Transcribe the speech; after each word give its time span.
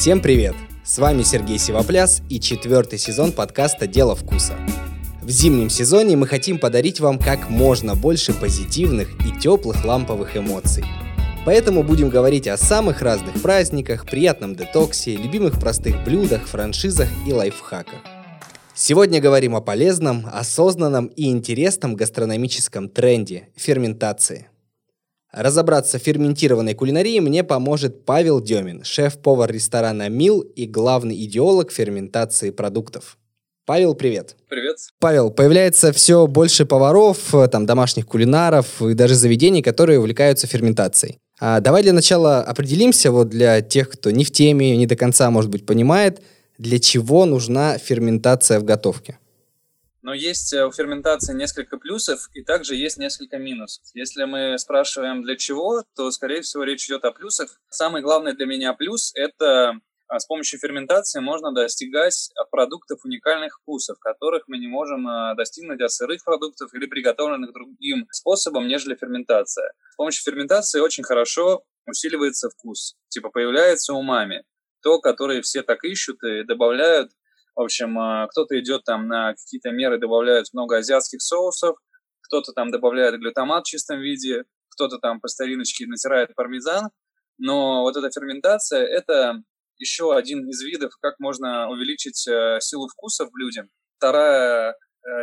Всем 0.00 0.22
привет! 0.22 0.54
С 0.82 0.96
вами 0.96 1.22
Сергей 1.22 1.58
Сивопляс 1.58 2.22
и 2.30 2.40
четвертый 2.40 2.98
сезон 2.98 3.32
подкаста 3.32 3.86
«Дело 3.86 4.16
вкуса». 4.16 4.56
В 5.20 5.28
зимнем 5.28 5.68
сезоне 5.68 6.16
мы 6.16 6.26
хотим 6.26 6.58
подарить 6.58 7.00
вам 7.00 7.18
как 7.18 7.50
можно 7.50 7.94
больше 7.94 8.32
позитивных 8.32 9.10
и 9.26 9.38
теплых 9.38 9.84
ламповых 9.84 10.38
эмоций. 10.38 10.86
Поэтому 11.44 11.82
будем 11.82 12.08
говорить 12.08 12.48
о 12.48 12.56
самых 12.56 13.02
разных 13.02 13.42
праздниках, 13.42 14.06
приятном 14.06 14.56
детоксе, 14.56 15.16
любимых 15.16 15.60
простых 15.60 16.02
блюдах, 16.02 16.46
франшизах 16.46 17.10
и 17.26 17.34
лайфхаках. 17.34 18.00
Сегодня 18.74 19.20
говорим 19.20 19.54
о 19.54 19.60
полезном, 19.60 20.26
осознанном 20.32 21.08
и 21.08 21.28
интересном 21.28 21.94
гастрономическом 21.94 22.88
тренде– 22.88 23.50
ферментации. 23.54 24.48
Разобраться 25.32 25.98
в 25.98 26.02
ферментированной 26.02 26.74
кулинарии 26.74 27.20
мне 27.20 27.44
поможет 27.44 28.04
Павел 28.04 28.40
Демин, 28.40 28.82
шеф-повар 28.82 29.52
ресторана 29.52 30.08
«Мил» 30.08 30.40
и 30.40 30.66
главный 30.66 31.24
идеолог 31.24 31.70
ферментации 31.70 32.50
продуктов. 32.50 33.16
Павел, 33.64 33.94
привет. 33.94 34.34
Привет. 34.48 34.78
Павел, 34.98 35.30
появляется 35.30 35.92
все 35.92 36.26
больше 36.26 36.66
поваров, 36.66 37.32
там, 37.52 37.64
домашних 37.64 38.06
кулинаров 38.06 38.82
и 38.82 38.94
даже 38.94 39.14
заведений, 39.14 39.62
которые 39.62 40.00
увлекаются 40.00 40.48
ферментацией. 40.48 41.18
А 41.38 41.60
давай 41.60 41.84
для 41.84 41.92
начала 41.92 42.42
определимся, 42.42 43.12
вот 43.12 43.28
для 43.28 43.60
тех, 43.60 43.88
кто 43.88 44.10
не 44.10 44.24
в 44.24 44.32
теме, 44.32 44.76
не 44.76 44.86
до 44.88 44.96
конца, 44.96 45.30
может 45.30 45.48
быть, 45.48 45.64
понимает, 45.64 46.20
для 46.58 46.80
чего 46.80 47.24
нужна 47.24 47.78
ферментация 47.78 48.58
в 48.58 48.64
готовке. 48.64 49.18
Но 50.02 50.14
есть 50.14 50.52
э, 50.52 50.66
у 50.66 50.72
ферментации 50.72 51.34
несколько 51.34 51.76
плюсов 51.76 52.28
и 52.32 52.42
также 52.42 52.74
есть 52.74 52.96
несколько 52.96 53.38
минусов. 53.38 53.84
Если 53.94 54.24
мы 54.24 54.58
спрашиваем 54.58 55.22
для 55.22 55.36
чего, 55.36 55.84
то, 55.94 56.10
скорее 56.10 56.40
всего, 56.42 56.64
речь 56.64 56.86
идет 56.86 57.04
о 57.04 57.12
плюсах. 57.12 57.60
Самый 57.68 58.02
главный 58.02 58.34
для 58.34 58.46
меня 58.46 58.72
плюс– 58.72 59.12
это 59.14 59.78
а, 60.10 60.18
с 60.18 60.26
помощью 60.26 60.58
ферментации 60.58 61.20
можно 61.20 61.52
достигать 61.52 62.30
продуктов 62.50 63.04
уникальных 63.04 63.60
вкусов, 63.60 63.98
которых 64.00 64.48
мы 64.48 64.58
не 64.58 64.66
можем 64.66 65.06
а, 65.06 65.34
достигнуть 65.34 65.80
от 65.80 65.92
сырых 65.92 66.24
продуктов 66.24 66.74
или 66.74 66.86
приготовленных 66.86 67.52
другим 67.52 68.08
способом, 68.10 68.66
нежели 68.66 68.96
ферментация. 68.96 69.72
С 69.92 69.96
помощью 69.96 70.24
ферментации 70.24 70.80
очень 70.80 71.04
хорошо 71.04 71.62
усиливается 71.86 72.50
вкус. 72.50 72.96
Типа 73.08 73.30
появляется 73.30 73.94
умами. 73.94 74.42
То, 74.82 74.98
которое 74.98 75.42
все 75.42 75.62
так 75.62 75.84
ищут 75.84 76.22
и 76.24 76.42
добавляют 76.42 77.12
в 77.60 77.64
общем, 77.64 77.98
а, 77.98 78.26
кто-то 78.28 78.58
идет 78.58 78.84
там 78.84 79.06
на 79.06 79.34
какие-то 79.34 79.70
меры, 79.70 79.98
добавляет 79.98 80.46
много 80.52 80.78
азиатских 80.78 81.20
соусов, 81.22 81.76
кто-то 82.22 82.52
там 82.52 82.70
добавляет 82.70 83.18
глютамат 83.18 83.64
в 83.64 83.68
чистом 83.68 84.00
виде, 84.00 84.44
кто-то 84.70 84.98
там 84.98 85.20
по 85.20 85.28
стариночке 85.28 85.86
натирает 85.86 86.34
пармезан. 86.34 86.90
Но 87.38 87.82
вот 87.82 87.96
эта 87.96 88.10
ферментация– 88.10 88.84
это 88.86 89.42
еще 89.78 90.14
один 90.14 90.48
из 90.48 90.62
видов, 90.62 90.92
как 91.00 91.18
можно 91.18 91.70
увеличить 91.70 92.26
э, 92.28 92.58
силу 92.60 92.88
вкуса 92.88 93.24
в 93.26 93.30
блюде. 93.30 93.64
Вторая 93.96 94.70
Э, 94.70 94.74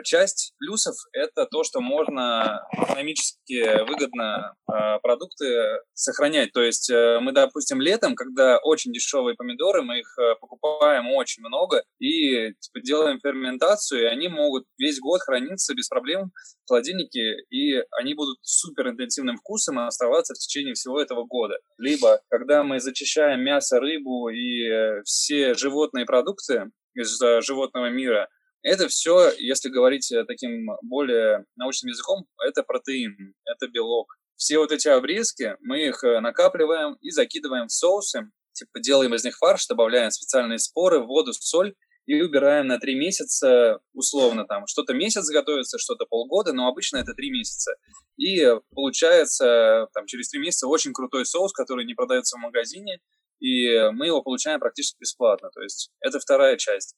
часть 0.04 0.54
плюсов– 0.58 0.96
это 1.14 1.46
то, 1.46 1.64
что 1.64 1.82
можно 1.82 2.62
экономически 2.74 3.84
выгодно 3.88 4.54
э, 4.72 5.00
продукты 5.02 5.82
сохранять. 5.94 6.52
То 6.52 6.62
есть 6.62 6.90
э, 6.90 7.20
мы, 7.22 7.32
допустим, 7.32 7.82
летом, 7.82 8.16
когда 8.16 8.58
очень 8.58 8.92
дешевые 8.92 9.36
помидоры, 9.36 9.84
мы 9.84 10.00
их 10.00 10.18
покупаем 10.40 11.12
очень 11.12 11.44
много 11.44 11.84
и 12.00 12.54
типа, 12.60 12.82
делаем 12.82 13.20
ферментацию, 13.20 14.02
и 14.02 14.06
они 14.06 14.28
могут 14.28 14.66
весь 14.78 15.00
год 15.00 15.22
храниться 15.22 15.74
без 15.74 15.88
проблем 15.88 16.32
в 16.66 16.70
холодильнике, 16.70 17.38
и 17.50 17.82
они 17.92 18.14
будут 18.14 18.38
супер 18.42 18.90
интенсивным 18.90 19.38
вкусом 19.38 19.80
оставаться 19.80 20.34
в 20.34 20.38
течение 20.38 20.74
всего 20.74 21.00
этого 21.00 21.26
года. 21.26 21.58
Либо, 21.78 22.20
когда 22.30 22.64
мы 22.64 22.80
зачищаем 22.80 23.42
мясо, 23.42 23.80
рыбу 23.80 24.30
и 24.30 25.02
все 25.04 25.54
животные 25.54 26.06
продукты 26.06 26.72
из 26.96 27.20
животного 27.46 27.90
мира– 27.90 28.28
это 28.68 28.90
все, 28.90 29.32
если 29.38 29.70
говорить 29.70 30.12
э, 30.12 30.26
таким 30.26 30.70
более 30.82 31.46
научным 31.56 31.90
языком, 31.90 32.26
это 32.46 32.64
протеин, 32.64 33.34
это 33.46 33.68
белок. 33.70 34.18
Все 34.36 34.60
вот 34.60 34.72
эти 34.72 34.90
обрезки, 34.90 35.56
мы 35.62 35.88
их 35.88 36.04
э, 36.04 36.20
накапливаем 36.20 36.96
и 36.96 37.10
закидываем 37.10 37.68
в 37.68 37.72
соусы, 37.72 38.30
типа 38.52 38.80
делаем 38.80 39.16
из 39.16 39.24
них 39.24 39.38
фарш, 39.38 39.68
добавляем 39.68 40.12
специальные 40.12 40.60
споры, 40.60 41.00
воду, 41.00 41.32
соль 41.34 41.76
и 42.08 42.22
убираем 42.22 42.68
на 42.68 42.78
три 42.78 42.96
месяца, 42.96 43.80
условно 43.94 44.46
там, 44.46 44.68
что-то 44.68 44.94
месяц 44.94 45.30
готовится, 45.30 45.78
что-то 45.78 46.06
полгода, 46.06 46.54
но 46.54 46.68
обычно 46.68 46.98
это 46.98 47.14
три 47.14 47.32
месяца. 47.32 47.74
И 48.18 48.46
получается 48.74 49.88
там 49.94 50.06
через 50.08 50.30
три 50.30 50.40
месяца 50.40 50.68
очень 50.68 50.94
крутой 50.94 51.26
соус, 51.26 51.54
который 51.54 51.86
не 51.86 51.94
продается 51.94 52.38
в 52.38 52.42
магазине, 52.42 53.00
и 53.40 53.90
мы 53.92 54.08
его 54.08 54.22
получаем 54.22 54.60
практически 54.60 54.98
бесплатно. 55.00 55.50
То 55.54 55.62
есть 55.62 55.92
это 56.02 56.20
вторая 56.20 56.58
часть. 56.58 56.96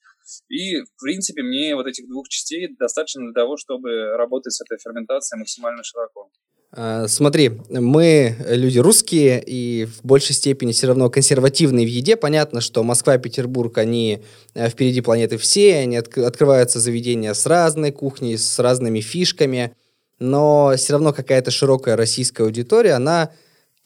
И, 0.48 0.82
в 0.82 1.02
принципе, 1.02 1.42
мне 1.42 1.76
вот 1.76 1.88
этих 1.88 2.08
двух 2.08 2.28
частей 2.30 2.76
достаточно 2.78 3.22
для 3.24 3.34
того, 3.34 3.58
чтобы 3.58 4.16
работать 4.16 4.54
с 4.54 4.62
этой 4.62 4.78
ферментацией 4.78 5.40
максимально 5.40 5.84
широко. 5.84 6.30
А, 6.72 7.08
смотри, 7.08 7.50
мы 7.70 8.36
люди 8.48 8.78
русские 8.78 9.44
и 9.44 9.86
в 9.86 10.06
большей 10.06 10.36
степени 10.36 10.72
все 10.72 10.88
равно 10.88 11.10
консервативные 11.10 11.86
в 11.86 11.90
еде. 11.90 12.16
Понятно, 12.16 12.62
что 12.62 12.84
Москва 12.84 13.16
и 13.16 13.20
Петербург, 13.20 13.78
они 13.80 14.24
э, 14.54 14.70
впереди 14.70 15.02
планеты 15.02 15.38
все, 15.38 15.78
они 15.78 15.98
от, 15.98 16.16
открываются 16.16 16.80
заведения 16.80 17.34
с 17.34 17.46
разной 17.48 17.92
кухней, 17.92 18.38
с 18.38 18.60
разными 18.60 19.02
фишками, 19.02 19.76
но 20.20 20.74
все 20.78 20.94
равно 20.94 21.12
какая-то 21.12 21.50
широкая 21.50 21.96
российская 21.96 22.44
аудитория, 22.44 22.94
она 22.94 23.32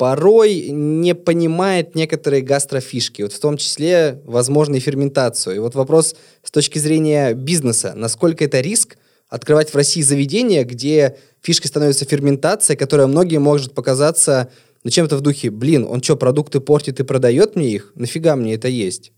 порой 0.04 0.68
не 0.68 1.16
понимает 1.16 1.96
некоторые 1.96 2.42
гастрофишки, 2.42 3.22
вот 3.22 3.32
в 3.32 3.40
том 3.40 3.56
числе, 3.56 4.22
возможно, 4.26 4.76
и 4.76 4.82
ферментацию. 4.82 5.56
И 5.56 5.60
вот 5.60 5.76
вопрос 5.76 6.18
с 6.44 6.52
точки 6.52 6.78
зрения 6.78 7.34
бизнеса, 7.34 7.94
насколько 7.96 8.44
это 8.44 8.60
риск 8.60 8.98
открывать 9.30 9.70
в 9.70 9.76
России 9.78 10.02
заведение, 10.02 10.66
где 10.66 11.18
фишкой 11.42 11.70
становится 11.70 12.04
ферментация, 12.04 12.76
которая 12.76 13.08
многим 13.08 13.44
может 13.44 13.74
показаться 13.74 14.52
ну, 14.84 14.90
чем-то 14.90 15.16
в 15.16 15.22
духе, 15.22 15.52
блин, 15.52 15.86
он 15.90 16.04
что, 16.04 16.18
продукты 16.18 16.60
портит 16.60 17.00
и 17.00 17.06
продает 17.06 17.56
мне 17.56 17.70
их? 17.70 17.94
Нафига 17.96 18.36
мне 18.36 18.56
это 18.56 18.68
есть? 18.68 19.14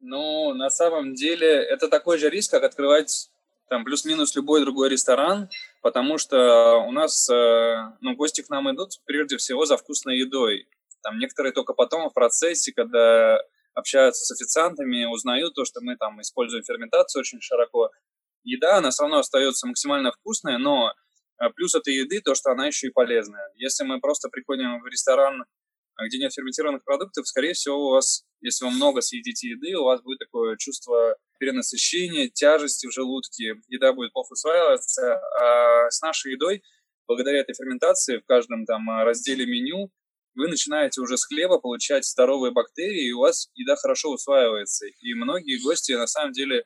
Ну, 0.00 0.52
на 0.54 0.70
самом 0.70 1.14
деле, 1.14 1.46
это 1.46 1.86
такой 1.86 2.18
же 2.18 2.30
риск, 2.30 2.50
как 2.50 2.64
открывать 2.64 3.30
там 3.68 3.84
плюс-минус 3.84 4.34
любой 4.34 4.62
другой 4.62 4.88
ресторан, 4.88 5.48
потому 5.80 6.18
что 6.18 6.84
у 6.86 6.92
нас, 6.92 7.28
э, 7.30 7.92
ну, 8.00 8.14
гости 8.14 8.42
к 8.42 8.50
нам 8.50 8.70
идут 8.70 9.00
прежде 9.04 9.36
всего 9.36 9.64
за 9.64 9.76
вкусной 9.76 10.18
едой. 10.18 10.68
Там 11.02 11.18
некоторые 11.18 11.52
только 11.52 11.72
потом 11.72 12.08
в 12.08 12.12
процессе, 12.14 12.72
когда 12.72 13.40
общаются 13.74 14.24
с 14.24 14.30
официантами, 14.30 15.04
узнают 15.04 15.54
то, 15.54 15.64
что 15.64 15.80
мы 15.80 15.96
там 15.96 16.20
используем 16.20 16.64
ферментацию 16.64 17.20
очень 17.20 17.40
широко. 17.40 17.90
Еда, 18.42 18.78
она 18.78 18.90
все 18.90 19.02
равно 19.02 19.18
остается 19.18 19.66
максимально 19.66 20.12
вкусная, 20.12 20.58
но 20.58 20.92
э, 21.38 21.50
плюс 21.54 21.74
этой 21.74 21.94
еды 21.94 22.20
то, 22.20 22.34
что 22.34 22.50
она 22.50 22.66
еще 22.66 22.88
и 22.88 22.90
полезная. 22.90 23.50
Если 23.54 23.84
мы 23.84 24.00
просто 24.00 24.28
приходим 24.28 24.80
в 24.80 24.86
ресторан, 24.86 25.42
э, 25.42 26.06
где 26.06 26.18
нет 26.18 26.32
ферментированных 26.32 26.84
продуктов, 26.84 27.26
скорее 27.26 27.54
всего, 27.54 27.88
у 27.88 27.90
вас, 27.92 28.24
если 28.40 28.64
вы 28.64 28.70
много 28.70 29.00
съедите 29.00 29.48
еды, 29.48 29.76
у 29.76 29.84
вас 29.84 30.02
будет 30.02 30.18
такое 30.18 30.56
чувство 30.56 31.16
перенасыщение, 31.40 32.28
тяжести 32.28 32.86
в 32.86 32.92
желудке, 32.92 33.56
еда 33.68 33.92
будет 33.92 34.12
плохо 34.12 34.32
усваиваться. 34.32 35.14
А 35.14 35.90
с 35.90 36.00
нашей 36.02 36.32
едой, 36.34 36.62
благодаря 37.08 37.40
этой 37.40 37.54
ферментации 37.54 38.18
в 38.18 38.26
каждом 38.26 38.66
там 38.66 38.88
разделе 39.02 39.46
меню, 39.46 39.90
вы 40.34 40.48
начинаете 40.48 41.00
уже 41.00 41.16
с 41.16 41.24
хлеба 41.24 41.58
получать 41.58 42.06
здоровые 42.06 42.52
бактерии, 42.52 43.08
и 43.08 43.12
у 43.12 43.20
вас 43.20 43.50
еда 43.54 43.74
хорошо 43.76 44.12
усваивается. 44.12 44.86
И 44.86 45.14
многие 45.14 45.60
гости 45.62 45.92
на 45.92 46.06
самом 46.06 46.32
деле 46.32 46.64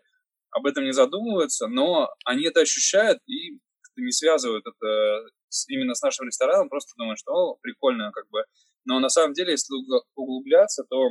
об 0.51 0.67
этом 0.67 0.85
не 0.85 0.93
задумываются, 0.93 1.67
но 1.69 2.13
они 2.25 2.45
это 2.45 2.61
ощущают 2.61 3.21
и 3.27 3.59
не 3.97 4.13
связывают 4.13 4.65
это 4.67 5.29
именно 5.69 5.95
с 5.95 6.03
нашим 6.03 6.27
рестораном, 6.27 6.69
просто 6.69 6.95
думают, 6.97 7.19
что 7.21 7.33
О, 7.33 7.59
прикольно 7.63 8.11
как 8.13 8.29
бы. 8.29 8.45
Но 8.85 8.99
на 8.99 9.09
самом 9.09 9.35
деле, 9.35 9.53
если 9.53 9.73
углубляться, 10.17 10.85
то 10.91 11.11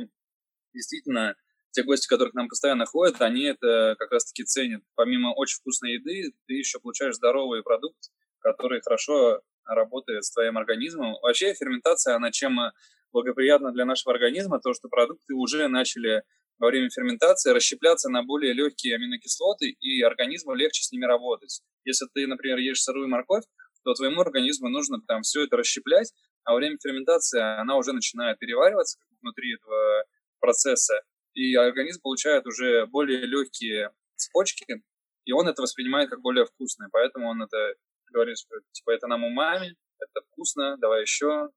действительно 0.74 1.34
те 1.74 1.82
гости, 1.82 2.06
которые 2.06 2.30
к 2.30 2.34
нам 2.34 2.48
постоянно 2.48 2.86
ходят, 2.86 3.20
они 3.20 3.42
это 3.42 3.96
как 3.98 4.12
раз-таки 4.12 4.44
ценят. 4.44 4.82
Помимо 4.94 5.34
очень 5.34 5.56
вкусной 5.56 5.94
еды, 5.94 6.32
ты 6.46 6.54
еще 6.54 6.78
получаешь 6.78 7.16
здоровый 7.16 7.62
продукт, 7.62 7.98
который 8.38 8.80
хорошо 8.80 9.42
работает 9.64 10.24
с 10.24 10.30
твоим 10.30 10.56
организмом. 10.56 11.16
Вообще 11.20 11.52
ферментация, 11.54 12.14
она 12.14 12.30
чем 12.30 12.58
благоприятна 13.12 13.72
для 13.72 13.84
нашего 13.84 14.14
организма, 14.14 14.60
то, 14.60 14.72
что 14.72 14.88
продукты 14.88 15.34
уже 15.34 15.66
начали 15.66 16.22
во 16.58 16.68
время 16.68 16.90
ферментации 16.90 17.50
расщепляться 17.50 18.08
на 18.08 18.22
более 18.22 18.52
легкие 18.52 18.94
аминокислоты, 18.94 19.70
и 19.70 20.02
организму 20.02 20.54
легче 20.54 20.84
с 20.84 20.92
ними 20.92 21.06
работать. 21.06 21.60
Если 21.84 22.06
ты, 22.14 22.26
например, 22.28 22.58
ешь 22.58 22.82
сырую 22.82 23.08
морковь, 23.08 23.44
то 23.82 23.94
твоему 23.94 24.20
организму 24.20 24.68
нужно 24.68 25.00
там 25.06 25.22
все 25.22 25.44
это 25.44 25.56
расщеплять, 25.56 26.12
а 26.44 26.52
во 26.52 26.58
время 26.58 26.78
ферментации 26.80 27.40
она 27.40 27.76
уже 27.76 27.92
начинает 27.92 28.38
перевариваться 28.38 28.98
внутри 29.20 29.54
этого 29.54 30.04
процесса, 30.38 31.02
и 31.34 31.54
организм 31.54 32.00
получает 32.02 32.46
уже 32.46 32.86
более 32.86 33.26
легкие 33.26 33.90
цепочки, 34.16 34.82
и 35.24 35.32
он 35.32 35.48
это 35.48 35.62
воспринимает 35.62 36.10
как 36.10 36.20
более 36.20 36.44
вкусное. 36.46 36.88
Поэтому 36.92 37.28
он 37.28 37.42
это 37.42 37.74
говорит, 38.12 38.38
что 38.38 38.56
типа 38.72 38.90
это 38.92 39.06
нам 39.06 39.24
умами, 39.24 39.74
это 39.98 40.26
вкусно, 40.30 40.76
давай 40.78 41.02
еще. 41.02 41.48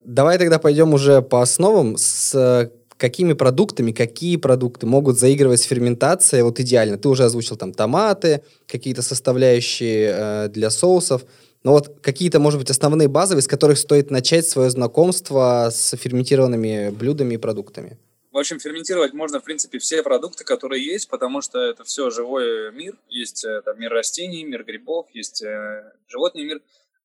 Давай 0.00 0.38
тогда 0.38 0.58
пойдем 0.58 0.94
уже 0.94 1.22
по 1.22 1.42
основам. 1.42 1.96
С 1.96 2.70
какими 2.96 3.32
продуктами, 3.32 3.92
какие 3.92 4.36
продукты 4.36 4.86
могут 4.86 5.18
заигрывать 5.18 5.60
с 5.60 5.64
ферментацией 5.64 6.42
вот 6.42 6.60
идеально? 6.60 6.98
Ты 6.98 7.08
уже 7.08 7.24
озвучил 7.24 7.56
там 7.56 7.72
томаты, 7.72 8.42
какие-то 8.66 9.02
составляющие 9.02 10.14
э, 10.14 10.48
для 10.48 10.70
соусов. 10.70 11.24
Но 11.64 11.72
вот 11.72 12.00
какие-то, 12.02 12.38
может 12.38 12.60
быть, 12.60 12.70
основные 12.70 13.08
базовые, 13.08 13.42
с 13.42 13.48
которых 13.48 13.78
стоит 13.78 14.10
начать 14.10 14.46
свое 14.46 14.68
знакомство 14.70 15.68
с 15.72 15.96
ферментированными 15.96 16.90
блюдами 16.90 17.34
и 17.34 17.38
продуктами? 17.38 17.98
В 18.34 18.38
общем, 18.38 18.58
ферментировать 18.58 19.12
можно, 19.12 19.38
в 19.38 19.44
принципе, 19.44 19.78
все 19.78 20.02
продукты, 20.02 20.42
которые 20.42 20.84
есть, 20.84 21.08
потому 21.08 21.40
что 21.40 21.60
это 21.60 21.84
все 21.84 22.10
живой 22.10 22.72
мир. 22.72 22.98
Есть 23.08 23.44
э, 23.44 23.62
там, 23.62 23.78
мир 23.78 23.92
растений, 23.92 24.42
мир 24.42 24.64
грибов, 24.64 25.06
есть 25.14 25.40
э, 25.44 25.92
животный 26.08 26.42
мир. 26.42 26.60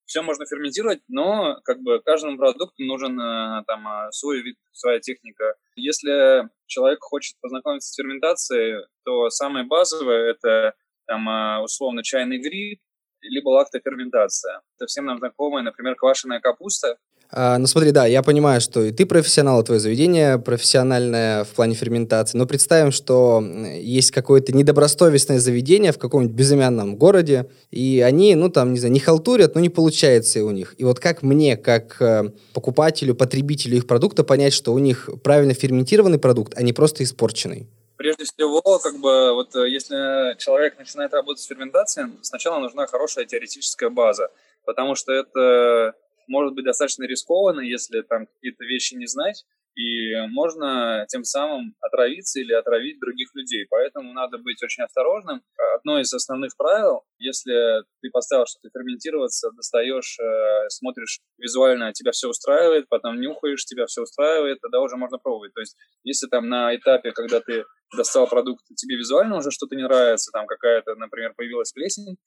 Все 0.05 0.23
можно 0.23 0.47
ферментировать, 0.47 1.01
но 1.07 1.61
как 1.65 1.81
бы 1.81 2.01
каждому 2.03 2.35
продукту 2.35 2.81
нужен 2.81 3.21
э, 3.21 3.63
там 3.67 3.87
э, 3.87 4.11
свой 4.11 4.41
вид, 4.41 4.57
своя 4.71 4.99
техника. 4.99 5.53
Если 5.75 6.49
человек 6.65 6.97
хочет 7.03 7.39
познакомиться 7.41 7.93
с 7.93 7.95
ферментацией, 7.95 8.87
то 9.05 9.29
самое 9.29 9.65
базовое 9.65 10.31
это 10.31 10.73
там 11.05 11.61
условно 11.61 12.01
чайный 12.01 12.39
гриб, 12.39 12.79
либо 13.21 13.49
лактоферментация. 13.49 14.61
Это 14.77 14.87
всем 14.87 15.05
нам 15.05 15.19
знакомая, 15.19 15.63
например, 15.63 15.95
квашеная 15.95 16.39
капуста. 16.39 16.97
А, 17.31 17.59
ну 17.59 17.67
смотри, 17.67 17.91
да, 17.91 18.07
я 18.07 18.23
понимаю, 18.23 18.59
что 18.59 18.83
и 18.83 18.91
ты 18.91 19.05
профессионал, 19.05 19.61
и 19.61 19.65
твое 19.65 19.79
заведение 19.79 20.39
профессиональное 20.39 21.43
в 21.43 21.49
плане 21.49 21.75
ферментации, 21.75 22.37
но 22.37 22.47
представим, 22.47 22.91
что 22.91 23.43
есть 23.75 24.09
какое-то 24.09 24.51
недобросовестное 24.51 25.39
заведение 25.39 25.91
в 25.91 25.99
каком-нибудь 25.99 26.35
безымянном 26.35 26.95
городе, 26.95 27.47
и 27.69 28.03
они, 28.03 28.33
ну 28.33 28.49
там, 28.49 28.73
не 28.73 28.79
знаю, 28.79 28.93
не 28.93 28.99
халтурят, 28.99 29.53
но 29.53 29.61
не 29.61 29.69
получается 29.69 30.43
у 30.43 30.49
них. 30.49 30.73
И 30.79 30.83
вот 30.83 30.99
как 30.99 31.21
мне, 31.21 31.55
как 31.55 32.01
э, 32.01 32.31
покупателю, 32.53 33.13
потребителю 33.13 33.77
их 33.77 33.85
продукта 33.85 34.23
понять, 34.23 34.53
что 34.53 34.73
у 34.73 34.79
них 34.79 35.07
правильно 35.23 35.53
ферментированный 35.53 36.17
продукт, 36.17 36.53
а 36.55 36.63
не 36.63 36.73
просто 36.73 37.03
испорченный? 37.03 37.67
Прежде 37.97 38.23
всего, 38.23 38.61
как 38.79 38.97
бы, 38.97 39.33
вот 39.33 39.55
э, 39.55 39.69
если 39.69 40.35
человек 40.39 40.79
начинает 40.79 41.13
работать 41.13 41.43
с 41.43 41.47
ферментацией, 41.47 42.07
сначала 42.23 42.57
нужна 42.57 42.87
хорошая 42.87 43.25
теоретическая 43.25 43.89
база, 43.89 44.29
потому 44.65 44.95
что 44.95 45.11
это 45.11 45.93
может 46.29 46.53
быть 46.53 46.65
достаточно 46.65 47.03
рискованно, 47.03 47.61
если 47.61 48.01
там 48.01 48.27
какие-то 48.27 48.63
вещи 48.63 48.93
не 48.95 49.07
знать, 49.07 49.45
и 49.75 50.13
можно 50.27 51.05
тем 51.09 51.23
самым 51.23 51.75
отравиться 51.79 52.39
или 52.39 52.53
отравить 52.53 52.99
других 52.99 53.29
людей. 53.33 53.65
Поэтому 53.69 54.13
надо 54.13 54.37
быть 54.37 54.61
очень 54.61 54.83
осторожным. 54.83 55.41
Одно 55.75 55.99
из 55.99 56.13
основных 56.13 56.55
правил, 56.57 57.03
если 57.17 57.83
ты 58.01 58.09
поставил 58.09 58.45
что-то 58.45 58.69
ферментироваться, 58.73 59.51
достаешь, 59.51 60.17
э, 60.19 60.69
смотришь 60.69 61.21
визуально, 61.37 61.93
тебя 61.93 62.11
все 62.11 62.27
устраивает, 62.27 62.89
потом 62.89 63.21
нюхаешь, 63.21 63.63
тебя 63.63 63.85
все 63.85 64.01
устраивает, 64.01 64.59
тогда 64.59 64.81
уже 64.81 64.97
можно 64.97 65.17
пробовать. 65.17 65.53
То 65.53 65.61
есть 65.61 65.77
если 66.03 66.27
там 66.27 66.49
на 66.49 66.75
этапе, 66.75 67.11
когда 67.11 67.39
ты 67.39 67.63
достал 67.95 68.27
продукт, 68.27 68.65
тебе 68.75 68.97
визуально 68.97 69.37
уже 69.37 69.51
что-то 69.51 69.75
не 69.75 69.83
нравится, 69.83 70.31
там 70.31 70.45
какая-то, 70.45 70.95
например, 70.95 71.33
появилась 71.35 71.71
плесень, 71.71 72.17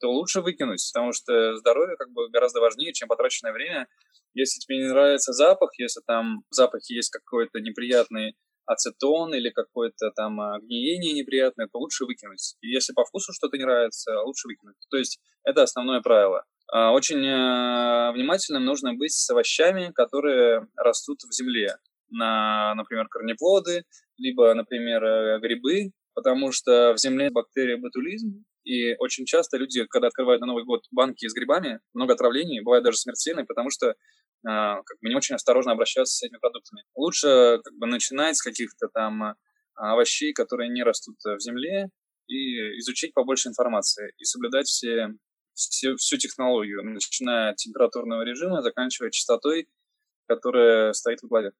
то 0.00 0.10
лучше 0.10 0.40
выкинуть, 0.40 0.82
потому 0.92 1.12
что 1.12 1.56
здоровье 1.56 1.96
как 1.96 2.10
бы 2.10 2.28
гораздо 2.30 2.60
важнее, 2.60 2.92
чем 2.92 3.08
потраченное 3.08 3.52
время. 3.52 3.86
Если 4.34 4.60
тебе 4.60 4.78
не 4.78 4.88
нравится 4.88 5.32
запах, 5.32 5.70
если 5.78 6.00
там 6.06 6.42
в 6.50 6.54
запахе 6.54 6.94
есть 6.94 7.10
какой-то 7.10 7.60
неприятный 7.60 8.36
ацетон 8.66 9.34
или 9.34 9.50
какое-то 9.50 10.10
там 10.14 10.36
гниение 10.60 11.12
неприятное, 11.12 11.66
то 11.66 11.78
лучше 11.78 12.04
выкинуть. 12.04 12.56
И 12.60 12.68
если 12.68 12.92
по 12.92 13.04
вкусу 13.04 13.32
что-то 13.32 13.56
не 13.56 13.64
нравится, 13.64 14.20
лучше 14.20 14.48
выкинуть. 14.48 14.76
То 14.90 14.96
есть 14.96 15.20
это 15.42 15.62
основное 15.62 16.00
правило. 16.00 16.44
А, 16.72 16.92
очень 16.92 17.24
э, 17.24 18.12
внимательным 18.12 18.64
нужно 18.64 18.94
быть 18.94 19.12
с 19.12 19.28
овощами, 19.30 19.90
которые 19.92 20.68
растут 20.76 21.22
в 21.22 21.32
земле. 21.32 21.76
На, 22.10 22.74
например, 22.74 23.08
корнеплоды, 23.08 23.84
либо, 24.18 24.54
например, 24.54 25.04
э, 25.04 25.40
грибы, 25.40 25.90
потому 26.14 26.52
что 26.52 26.92
в 26.92 26.98
земле 26.98 27.30
бактерия 27.30 27.76
ботулизм, 27.76 28.44
и 28.64 28.94
очень 28.96 29.24
часто 29.24 29.56
люди, 29.56 29.84
когда 29.86 30.08
открывают 30.08 30.40
на 30.40 30.46
Новый 30.46 30.64
год 30.64 30.84
банки 30.90 31.26
с 31.26 31.34
грибами, 31.34 31.80
много 31.94 32.14
отравлений, 32.14 32.60
бывает 32.60 32.84
даже 32.84 32.98
смертельные, 32.98 33.46
потому 33.46 33.70
что 33.70 33.88
э, 33.88 33.94
как 34.42 34.98
бы 35.00 35.08
не 35.08 35.14
очень 35.14 35.34
осторожно 35.34 35.72
обращаются 35.72 36.16
с 36.16 36.22
этими 36.22 36.38
продуктами. 36.38 36.84
Лучше 36.94 37.60
как 37.64 37.74
бы 37.78 37.86
начинать 37.86 38.36
с 38.36 38.42
каких-то 38.42 38.88
там 38.88 39.22
э, 39.22 39.34
овощей, 39.74 40.32
которые 40.32 40.68
не 40.68 40.82
растут 40.82 41.16
в 41.24 41.40
земле, 41.40 41.88
и 42.30 42.78
изучить 42.78 43.12
побольше 43.12 43.48
информации, 43.48 44.12
и 44.18 44.24
соблюдать 44.24 44.68
все, 44.68 45.08
все, 45.54 45.96
всю 45.96 46.16
технологию, 46.16 46.82
начиная 46.84 47.50
от 47.50 47.56
температурного 47.56 48.22
режима, 48.22 48.62
заканчивая 48.62 49.10
частотой, 49.10 49.68
которая 50.28 50.92
стоит 50.92 51.20
в 51.22 51.28
главе. 51.28 51.50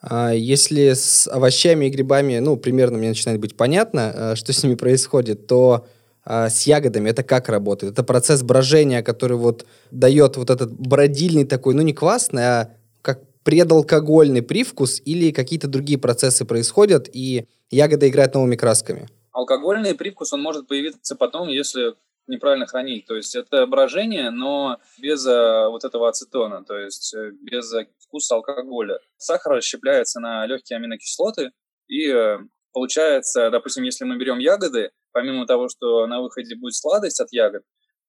А 0.00 0.32
если 0.32 0.92
с 0.92 1.28
овощами 1.28 1.86
и 1.86 1.90
грибами, 1.90 2.38
ну, 2.38 2.56
примерно 2.56 2.98
мне 2.98 3.08
начинает 3.08 3.40
быть 3.40 3.56
понятно, 3.56 4.12
э, 4.14 4.34
что 4.36 4.52
с 4.52 4.62
ними 4.62 4.74
происходит, 4.74 5.46
то 5.46 5.86
а 6.30 6.50
с 6.50 6.66
ягодами 6.66 7.08
это 7.08 7.22
как 7.22 7.48
работает? 7.48 7.94
Это 7.94 8.04
процесс 8.04 8.42
брожения, 8.42 9.02
который 9.02 9.38
вот 9.38 9.64
дает 9.90 10.36
вот 10.36 10.50
этот 10.50 10.70
бродильный 10.78 11.46
такой, 11.46 11.72
ну 11.72 11.80
не 11.80 11.94
квасный, 11.94 12.42
а 12.46 12.76
как 13.00 13.22
предалкогольный 13.44 14.42
привкус 14.42 15.00
или 15.06 15.32
какие-то 15.32 15.68
другие 15.68 15.98
процессы 15.98 16.44
происходят, 16.44 17.08
и 17.10 17.46
ягода 17.70 18.06
играет 18.06 18.34
новыми 18.34 18.56
красками? 18.56 19.08
Алкогольный 19.32 19.94
привкус, 19.94 20.34
он 20.34 20.42
может 20.42 20.68
появиться 20.68 21.16
потом, 21.16 21.48
если 21.48 21.94
неправильно 22.26 22.66
хранить. 22.66 23.06
То 23.06 23.16
есть 23.16 23.34
это 23.34 23.66
брожение, 23.66 24.28
но 24.28 24.76
без 24.98 25.26
а, 25.26 25.70
вот 25.70 25.84
этого 25.84 26.10
ацетона, 26.10 26.62
то 26.62 26.76
есть 26.76 27.14
э, 27.14 27.30
без 27.40 27.72
вкуса 28.00 28.34
алкоголя. 28.34 28.98
Сахар 29.16 29.54
расщепляется 29.54 30.20
на 30.20 30.44
легкие 30.44 30.76
аминокислоты, 30.76 31.52
и 31.86 32.06
э, 32.10 32.38
получается, 32.74 33.48
допустим, 33.48 33.84
если 33.84 34.04
мы 34.04 34.18
берем 34.18 34.38
ягоды, 34.40 34.90
помимо 35.12 35.46
того, 35.46 35.68
что 35.68 36.06
на 36.06 36.20
выходе 36.20 36.56
будет 36.56 36.74
сладость 36.74 37.20
от 37.20 37.32
ягод, 37.32 37.62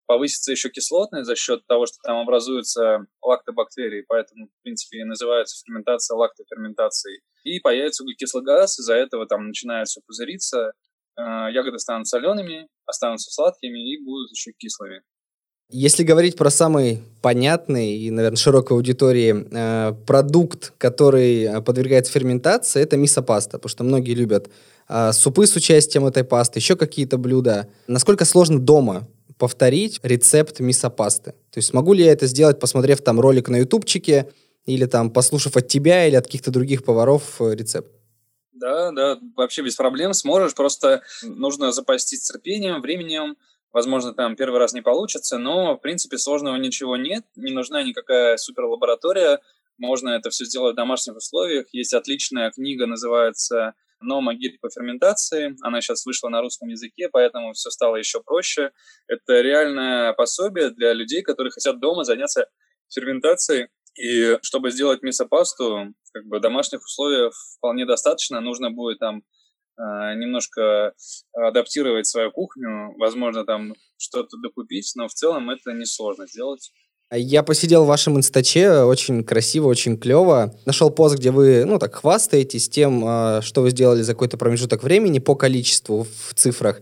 повысится 0.10 0.52
еще 0.52 0.70
кислотность 0.70 1.28
за 1.28 1.36
счет 1.36 1.66
того, 1.68 1.86
что 1.86 1.98
там 2.02 2.18
образуются 2.18 3.06
лактобактерии, 3.22 4.04
поэтому, 4.08 4.48
в 4.48 4.64
принципе, 4.64 5.02
и 5.02 5.04
называется 5.04 5.64
ферментация 5.64 6.16
лактоферментацией. 6.16 7.22
И 7.44 7.60
появится 7.60 8.04
углекислый 8.04 8.44
газ, 8.44 8.80
из-за 8.80 8.96
этого 8.96 9.28
там 9.28 9.48
начинает 9.48 9.88
все 9.88 10.02
пузыриться, 10.02 10.74
э, 11.16 11.22
ягоды 11.52 11.78
станут 11.78 12.08
солеными, 12.08 12.68
останутся 12.88 13.32
сладкими 13.32 13.94
и 13.94 14.04
будут 14.04 14.32
еще 14.32 14.52
кислыми. 14.54 15.04
Если 15.72 16.04
говорить 16.04 16.36
про 16.36 16.50
самый 16.50 17.04
понятный 17.22 17.96
и, 17.96 18.10
наверное, 18.10 18.38
широкой 18.38 18.76
аудитории 18.76 19.46
э, 19.52 19.94
продукт, 20.08 20.74
который 20.80 21.44
э, 21.44 21.62
подвергается 21.62 22.12
ферментации, 22.12 22.82
это 22.82 22.98
мисопаста, 22.98 23.60
потому 23.60 23.70
что 23.70 23.84
многие 23.84 24.16
любят 24.16 24.50
э, 24.88 25.12
супы 25.14 25.46
с 25.46 25.56
участием 25.56 26.08
этой 26.08 26.24
пасты, 26.24 26.58
еще 26.58 26.76
какие-то 26.76 27.20
блюда. 27.20 27.70
Насколько 27.86 28.26
сложно 28.26 28.58
дома 28.58 29.08
повторить 29.38 30.00
рецепт 30.02 30.60
мисопасты? 30.60 31.34
То 31.52 31.58
есть 31.58 31.72
могу 31.72 31.94
ли 31.94 32.04
я 32.04 32.14
это 32.14 32.26
сделать, 32.26 32.60
посмотрев 32.60 33.02
там 33.02 33.20
ролик 33.20 33.48
на 33.50 33.58
ютубчике, 33.58 34.28
или 34.66 34.86
там 34.86 35.12
послушав 35.12 35.56
от 35.56 35.68
тебя 35.68 36.08
или 36.08 36.16
от 36.16 36.26
каких-то 36.26 36.52
других 36.52 36.84
поваров 36.84 37.40
э, 37.42 37.56
рецепт? 37.56 37.92
Да, 38.54 38.92
да, 38.92 39.20
вообще 39.38 39.62
без 39.62 39.76
проблем 39.76 40.14
сможешь, 40.14 40.54
просто 40.54 41.02
нужно 41.24 41.72
запастись 41.72 42.22
терпением, 42.22 42.82
временем, 42.82 43.38
Возможно, 43.72 44.14
там 44.14 44.36
первый 44.36 44.60
раз 44.60 44.74
не 44.74 44.82
получится, 44.82 45.38
но, 45.38 45.76
в 45.76 45.82
принципе, 45.82 46.18
сложного 46.18 46.56
ничего 46.56 46.98
нет, 46.98 47.24
не 47.36 47.54
нужна 47.54 47.84
никакая 47.84 48.38
суперлаборатория, 48.38 49.40
можно 49.80 50.10
это 50.10 50.30
все 50.30 50.46
сделать 50.46 50.74
в 50.74 50.76
домашних 50.76 51.16
условиях. 51.16 51.68
Есть 51.72 51.94
отличная 51.94 52.52
книга, 52.52 52.86
называется 52.86 53.74
«Нома 54.02 54.34
гид 54.34 54.60
по 54.60 54.70
ферментации». 54.70 55.56
Она 55.62 55.82
сейчас 55.82 56.06
вышла 56.06 56.30
на 56.30 56.42
русском 56.42 56.68
языке, 56.68 57.10
поэтому 57.10 57.54
все 57.54 57.70
стало 57.70 57.96
еще 57.96 58.22
проще. 58.22 58.72
Это 59.08 59.40
реальное 59.42 60.14
пособие 60.14 60.72
для 60.72 60.94
людей, 60.94 61.22
которые 61.22 61.52
хотят 61.52 61.80
дома 61.80 62.04
заняться 62.04 62.48
ферментацией. 62.94 63.70
И 63.96 64.38
чтобы 64.42 64.72
сделать 64.72 65.02
мисопасту, 65.02 65.94
как 66.14 66.26
бы 66.26 66.40
домашних 66.40 66.82
условиях 66.82 67.34
вполне 67.58 67.86
достаточно. 67.86 68.42
Нужно 68.42 68.72
будет 68.72 69.00
там 69.00 69.24
немножко 69.80 70.94
адаптировать 71.34 72.06
свою 72.06 72.32
кухню, 72.32 72.94
возможно, 72.98 73.46
там 73.46 73.74
что-то 73.98 74.38
докупить, 74.38 74.92
но 74.96 75.08
в 75.08 75.14
целом 75.14 75.50
это 75.50 75.72
несложно 75.72 76.28
сделать. 76.28 76.72
Я 77.12 77.42
посидел 77.42 77.86
в 77.86 77.88
вашем 77.88 78.18
инстаче, 78.18 78.82
очень 78.82 79.24
красиво, 79.24 79.68
очень 79.68 79.98
клево. 79.98 80.54
Нашел 80.66 80.92
пост, 80.92 81.18
где 81.18 81.32
вы, 81.32 81.66
ну, 81.66 81.80
так 81.80 81.96
хвастаетесь 81.96 82.70
тем, 82.70 83.04
а, 83.04 83.42
что 83.42 83.64
вы 83.64 83.72
сделали 83.72 84.04
за 84.04 84.14
какой-то 84.14 84.38
промежуток 84.38 84.84
времени 84.84 85.18
по 85.18 85.34
количеству 85.34 86.06
в 86.28 86.36
цифрах. 86.36 86.82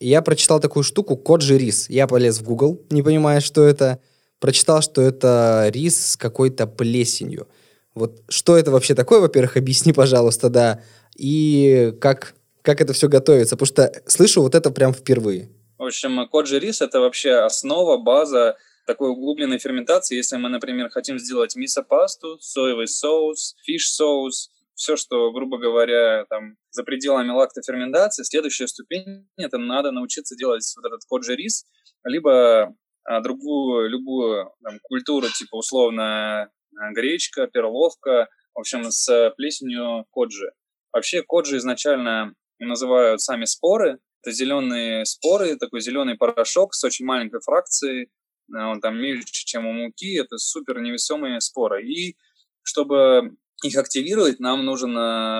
И 0.00 0.08
я 0.08 0.22
прочитал 0.22 0.58
такую 0.58 0.82
штуку 0.82 1.16
«Коджи 1.16 1.56
рис». 1.56 1.88
Я 1.88 2.08
полез 2.08 2.40
в 2.40 2.42
Google, 2.42 2.80
не 2.90 3.02
понимая, 3.02 3.40
что 3.40 3.62
это. 3.62 4.00
Прочитал, 4.40 4.82
что 4.82 5.02
это 5.02 5.66
рис 5.72 6.12
с 6.12 6.16
какой-то 6.16 6.66
плесенью. 6.66 7.46
Вот 7.94 8.22
что 8.28 8.56
это 8.56 8.72
вообще 8.72 8.94
такое, 8.94 9.20
во-первых, 9.20 9.56
объясни, 9.56 9.92
пожалуйста, 9.92 10.48
да 10.48 10.82
и 11.16 11.92
как, 12.00 12.34
как 12.62 12.80
это 12.80 12.92
все 12.92 13.08
готовится? 13.08 13.56
Потому 13.56 13.66
что 13.66 14.02
слышу 14.06 14.42
вот 14.42 14.54
это 14.54 14.70
прям 14.70 14.92
впервые. 14.92 15.50
В 15.78 15.84
общем, 15.84 16.28
коджи 16.28 16.58
рис– 16.58 16.80
это 16.82 17.00
вообще 17.00 17.32
основа, 17.32 17.96
база 17.96 18.56
такой 18.86 19.10
углубленной 19.10 19.58
ферментации. 19.58 20.16
Если 20.16 20.36
мы, 20.36 20.48
например, 20.48 20.90
хотим 20.90 21.18
сделать 21.18 21.56
мисо-пасту, 21.56 22.38
соевый 22.40 22.88
соус, 22.88 23.54
fish 23.64 23.98
sauce, 23.98 24.50
все, 24.74 24.96
что, 24.96 25.30
грубо 25.30 25.58
говоря, 25.58 26.24
там, 26.28 26.56
за 26.70 26.84
пределами 26.84 27.30
лактоферментации, 27.30 28.22
следующая 28.24 28.66
ступень– 28.66 29.28
это 29.36 29.58
надо 29.58 29.90
научиться 29.90 30.36
делать 30.36 30.64
вот 30.76 30.86
этот 30.86 31.00
коджи 31.08 31.36
рис, 31.36 31.66
либо 32.04 32.74
а, 33.04 33.20
другую, 33.20 33.88
любую 33.88 34.50
там, 34.62 34.78
культуру, 34.82 35.28
типа 35.28 35.56
условно 35.56 36.50
а, 36.78 36.92
гречка, 36.92 37.46
перловка, 37.46 38.28
в 38.54 38.60
общем, 38.60 38.90
с 38.90 39.32
плесенью 39.36 40.06
коджи. 40.10 40.50
Вообще 40.92 41.22
коджи 41.22 41.58
изначально 41.58 42.34
называют 42.58 43.20
сами 43.20 43.44
споры. 43.44 43.98
Это 44.22 44.32
зеленые 44.32 45.04
споры, 45.06 45.56
такой 45.56 45.80
зеленый 45.80 46.16
порошок 46.16 46.74
с 46.74 46.84
очень 46.84 47.06
маленькой 47.06 47.40
фракцией, 47.40 48.10
а, 48.54 48.68
он 48.68 48.80
там 48.80 48.98
мельче, 48.98 49.44
чем 49.46 49.66
у 49.66 49.72
муки, 49.72 50.16
это 50.16 50.36
супер 50.36 50.80
невесомые 50.80 51.40
споры. 51.40 51.86
И 51.86 52.16
чтобы 52.62 53.36
их 53.62 53.76
активировать, 53.76 54.40
нам 54.40 54.64
нужен 54.64 54.94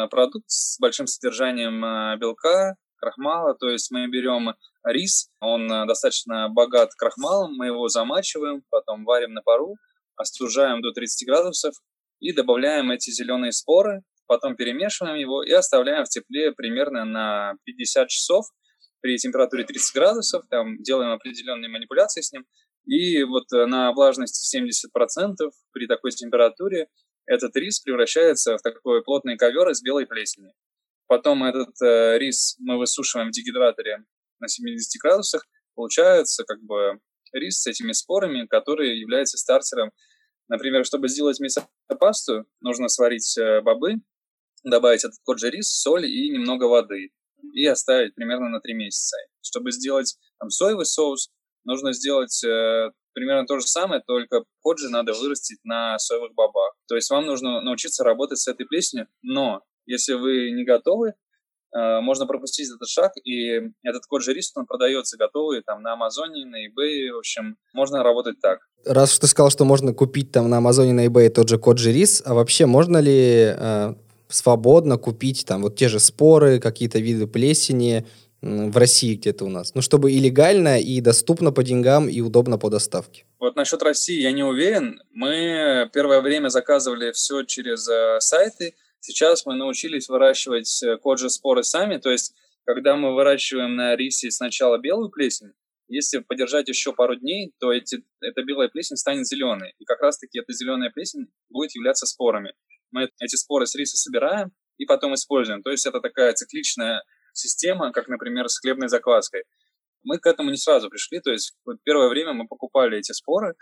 продукт 0.09 0.51
с 0.51 0.79
большим 0.79 1.07
содержанием 1.07 2.19
белка, 2.19 2.77
крахмала, 3.01 3.55
то 3.55 3.69
есть 3.69 3.91
мы 3.91 4.07
берем 4.09 4.55
рис, 4.85 5.31
он 5.41 5.71
э, 5.73 5.87
достаточно 5.87 6.49
богат 6.49 6.95
крахмалом, 6.95 7.57
мы 7.57 7.67
его 7.67 7.89
замачиваем, 7.89 8.63
потом 8.71 9.05
варим 9.05 9.33
на 9.33 9.43
пару, 9.43 9.77
остужаем 10.17 10.83
до 10.83 10.93
30 10.93 11.27
градусов 11.27 11.75
и 12.21 12.33
добавляем 12.33 12.91
эти 12.91 13.11
зеленые 13.11 13.53
споры, 13.53 14.03
потом 14.31 14.55
перемешиваем 14.55 15.17
его 15.17 15.43
и 15.43 15.51
оставляем 15.51 16.05
в 16.05 16.09
тепле 16.09 16.53
примерно 16.53 17.05
на 17.05 17.55
50 17.65 18.09
часов 18.09 18.47
при 19.01 19.17
температуре 19.17 19.65
30 19.65 19.93
градусов, 19.93 20.45
там 20.49 20.81
делаем 20.81 21.11
определенные 21.11 21.69
манипуляции 21.69 22.21
с 22.21 22.31
ним, 22.31 22.47
и 22.87 23.25
вот 23.25 23.53
э, 23.53 23.67
на 23.67 23.91
влажность 23.91 24.55
70% 24.55 25.35
при 25.73 25.89
такой 25.89 26.13
температуре 26.13 26.87
этот 27.27 27.57
рис 27.57 27.81
превращается 27.81 28.57
в 28.57 28.63
такой 28.63 29.03
плотный 29.03 29.37
ковер 29.37 29.69
из 29.69 29.83
белой 29.83 30.07
плесени. 30.07 30.53
Потом 31.09 31.43
этот 31.43 31.75
э, 31.83 32.17
рис 32.19 32.55
мы 32.61 32.79
высушиваем 32.79 33.31
в 33.31 33.33
дегидраторе 33.33 34.05
на 34.39 34.47
70 34.47 35.01
градусах. 35.03 35.45
Получается 35.75 36.45
как 36.45 36.63
бы 36.63 37.01
рис 37.33 37.63
с 37.63 37.67
этими 37.67 37.91
спорами, 37.91 38.47
которые 38.47 39.01
являются 39.01 39.39
стартером. 39.39 39.91
Например, 40.47 40.87
чтобы 40.87 41.09
сделать 41.09 41.41
мясопасту, 41.41 42.47
нужно 42.61 42.87
сварить 42.87 43.37
э, 43.37 43.61
бобы, 43.61 43.97
добавить 44.65 45.05
этот 45.05 45.19
коджи 45.25 45.51
рис, 45.51 45.71
соль 45.71 46.07
и 46.07 46.31
немного 46.31 46.65
воды. 46.65 47.11
И 47.55 47.67
оставить 47.67 48.15
примерно 48.15 48.49
на 48.49 48.61
3 48.61 48.75
месяца. 48.75 49.17
Чтобы 49.41 49.73
сделать 49.73 50.17
там, 50.39 50.51
соевый 50.51 50.85
соус, 50.85 51.31
нужно 51.65 51.93
сделать 51.93 52.45
э, 52.45 52.91
примерно 53.13 53.47
то 53.47 53.59
же 53.59 53.67
самое, 53.67 54.03
только 54.07 54.45
коджи 54.63 54.89
надо 54.89 55.13
вырастить 55.13 55.59
на 55.65 55.99
соевых 55.99 56.35
бобах. 56.35 56.75
То 56.89 56.97
есть 56.97 57.11
вам 57.11 57.27
нужно 57.27 57.61
научиться 57.61 58.05
работать 58.05 58.39
с 58.39 58.49
этой 58.49 58.67
плесенью, 58.67 59.09
но 59.23 59.63
если 59.87 60.15
вы 60.15 60.51
не 60.53 60.65
готовы, 60.65 61.15
э, 61.75 62.01
можно 62.01 62.27
пропустить 62.27 62.69
этот 62.75 62.89
шаг, 62.89 63.13
и 63.25 63.61
этот 63.83 64.07
код 64.07 64.23
же 64.23 64.33
риск, 64.33 64.57
он 64.57 64.67
продается 64.67 65.17
готовый 65.17 65.63
там 65.63 65.83
на 65.83 65.95
Амазоне, 65.95 66.45
на 66.47 66.67
eBay, 66.67 67.13
в 67.13 67.19
общем, 67.19 67.57
можно 67.73 68.03
работать 68.03 68.41
так. 68.41 68.61
Раз 68.85 69.13
уж 69.13 69.19
ты 69.19 69.27
сказал, 69.27 69.51
что 69.51 69.65
можно 69.65 69.93
купить 69.93 70.33
там 70.33 70.49
на 70.49 70.59
Амазоне, 70.59 70.93
на 70.93 71.07
eBay 71.07 71.29
тот 71.31 71.49
же 71.49 71.59
код 71.59 71.79
же 71.79 71.93
рис, 71.93 72.23
а 72.25 72.35
вообще 72.35 72.67
можно 72.67 72.99
ли 72.99 73.55
э, 73.57 73.95
свободно 74.31 74.97
купить 74.97 75.45
там 75.47 75.63
вот 75.63 75.77
те 75.77 75.89
же 75.89 76.01
споры, 76.01 76.61
какие-то 76.61 76.99
виды 76.99 77.27
плесени 77.27 78.07
в 78.41 78.77
России 78.77 79.17
где-то 79.17 79.45
у 79.45 79.49
нас? 79.49 79.75
Ну, 79.75 79.83
чтобы 79.83 80.13
и 80.13 80.19
легально, 80.19 80.81
и 80.81 81.01
доступно 81.01 81.53
по 81.53 81.63
деньгам, 81.63 82.09
и 82.09 82.21
удобно 82.21 82.59
по 82.59 82.71
доставке. 82.71 83.25
Вот 83.39 83.57
насчет 83.57 83.83
России 83.83 84.21
я 84.21 84.33
не 84.33 84.43
уверен. 84.43 85.03
Мы 85.13 85.91
первое 85.93 86.21
время 86.21 86.49
заказывали 86.49 87.13
все 87.13 87.43
через 87.43 87.89
э, 87.89 88.21
сайты, 88.21 88.75
Сейчас 89.01 89.47
мы 89.47 89.55
научились 89.55 90.09
выращивать 90.09 90.83
э, 90.83 90.99
коджи 90.99 91.31
споры 91.31 91.65
сами, 91.65 91.97
то 91.97 92.11
есть 92.11 92.35
когда 92.67 92.97
мы 92.97 93.15
выращиваем 93.15 93.75
на 93.75 93.97
рисе 93.97 94.31
сначала 94.31 94.79
белую 94.79 95.11
плесень, 95.11 95.53
если 95.89 96.19
подержать 96.19 96.69
еще 96.69 96.93
пару 96.93 97.17
дней, 97.17 97.53
то 97.59 97.73
эти, 97.73 98.05
эта 98.21 98.45
белая 98.45 98.69
плесень 98.69 98.97
станет 98.97 99.27
зеленой. 99.27 99.75
И 99.79 99.85
как 99.85 100.01
раз-таки 100.03 100.39
эта 100.39 100.53
зеленая 100.53 100.91
плесень 100.91 101.29
будет 101.49 101.75
являться 101.75 102.07
спорами. 102.07 102.53
Мы 102.91 103.11
эти 103.21 103.37
споры 103.37 103.67
с 103.67 103.75
риса 103.75 103.97
собираем 103.97 104.53
и 104.79 104.87
потом 104.87 105.15
используем. 105.15 105.63
То 105.63 105.71
есть 105.71 105.87
это 105.87 106.01
такая 106.01 106.33
цикличная 106.33 107.03
система, 107.33 107.93
как, 107.93 108.09
например, 108.09 108.49
с 108.49 108.59
хлебной 108.59 108.89
закваской. 108.89 109.45
Мы 110.03 110.19
к 110.19 110.27
этому 110.27 110.51
не 110.51 110.57
сразу 110.57 110.89
пришли, 110.89 111.21
то 111.21 111.31
есть 111.31 111.55
первое 111.85 112.09
время 112.09 112.33
мы 112.33 112.49
покупали 112.49 112.99
эти 112.99 113.13
споры, 113.13 113.55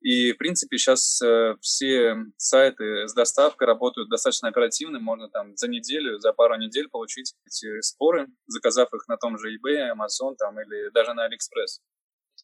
и, 0.00 0.32
в 0.32 0.38
принципе, 0.38 0.78
сейчас 0.78 1.20
э, 1.20 1.56
все 1.60 2.16
сайты 2.38 3.06
с 3.06 3.12
доставкой 3.12 3.66
работают 3.66 4.08
достаточно 4.08 4.48
оперативно. 4.48 4.98
Можно 4.98 5.28
там 5.28 5.54
за 5.56 5.68
неделю, 5.68 6.18
за 6.18 6.32
пару 6.32 6.56
недель 6.56 6.88
получить 6.88 7.34
эти 7.44 7.80
споры, 7.82 8.28
заказав 8.46 8.94
их 8.94 9.06
на 9.08 9.18
том 9.18 9.36
же 9.36 9.54
eBay, 9.54 9.92
Amazon 9.92 10.36
там, 10.38 10.58
или 10.58 10.90
даже 10.90 11.12
на 11.12 11.26
AliExpress. 11.28 11.82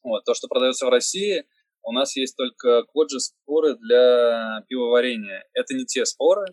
Вот. 0.02 0.24
То, 0.24 0.34
что 0.34 0.48
продается 0.48 0.84
в 0.84 0.90
России, 0.90 1.46
у 1.86 1.92
нас 1.92 2.16
есть 2.16 2.36
только 2.36 2.82
коджи 2.92 3.20
споры 3.20 3.76
для 3.76 4.62
пивоварения. 4.68 5.44
Это 5.54 5.74
не 5.74 5.86
те 5.86 6.04
споры. 6.04 6.46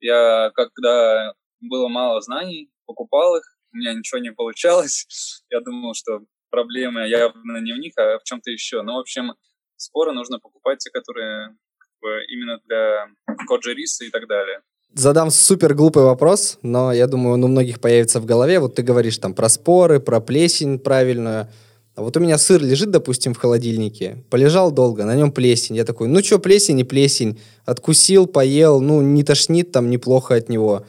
Я, 0.00 0.50
когда 0.54 1.34
было 1.60 1.88
мало 1.88 2.20
знаний, 2.22 2.70
покупал 2.86 3.36
их, 3.36 3.42
у 3.72 3.76
меня 3.76 3.92
ничего 3.92 4.20
не 4.20 4.32
получалось. 4.32 5.06
Я 5.50 5.60
думал, 5.60 5.94
что 5.94 6.20
проблема 6.50 7.06
явно 7.06 7.58
не 7.58 7.72
в 7.72 7.78
них, 7.78 7.92
а 7.98 8.18
в 8.18 8.22
чем-то 8.24 8.50
еще. 8.50 8.80
Ну, 8.82 8.94
в 8.94 9.00
общем, 9.00 9.34
споры 9.76 10.12
нужно 10.12 10.40
покупать 10.40 10.78
те, 10.78 10.90
которые 10.90 11.56
именно 12.28 12.58
для 12.64 13.06
коджи 13.46 13.74
риса 13.74 14.06
и 14.06 14.10
так 14.10 14.26
далее. 14.26 14.62
Задам 14.94 15.30
супер 15.30 15.74
глупый 15.74 16.02
вопрос, 16.02 16.58
но 16.62 16.92
я 16.92 17.06
думаю, 17.06 17.34
он 17.34 17.44
у 17.44 17.48
многих 17.48 17.80
появится 17.80 18.18
в 18.18 18.24
голове. 18.24 18.58
Вот 18.58 18.74
ты 18.74 18.82
говоришь 18.82 19.18
там 19.18 19.34
про 19.34 19.50
споры, 19.50 20.00
про 20.00 20.20
плесень 20.20 20.78
правильную. 20.78 21.48
А 22.00 22.02
вот 22.02 22.16
у 22.16 22.20
меня 22.20 22.38
сыр 22.38 22.62
лежит, 22.62 22.90
допустим, 22.90 23.34
в 23.34 23.36
холодильнике, 23.36 24.24
полежал 24.30 24.72
долго, 24.72 25.04
на 25.04 25.14
нем 25.14 25.30
плесень. 25.30 25.76
Я 25.76 25.84
такой, 25.84 26.08
ну 26.08 26.22
что, 26.24 26.38
плесень 26.38 26.80
и 26.80 26.84
плесень. 26.84 27.38
Откусил, 27.66 28.26
поел, 28.26 28.80
ну 28.80 29.02
не 29.02 29.22
тошнит 29.22 29.70
там 29.70 29.90
неплохо 29.90 30.34
от 30.34 30.48
него. 30.48 30.86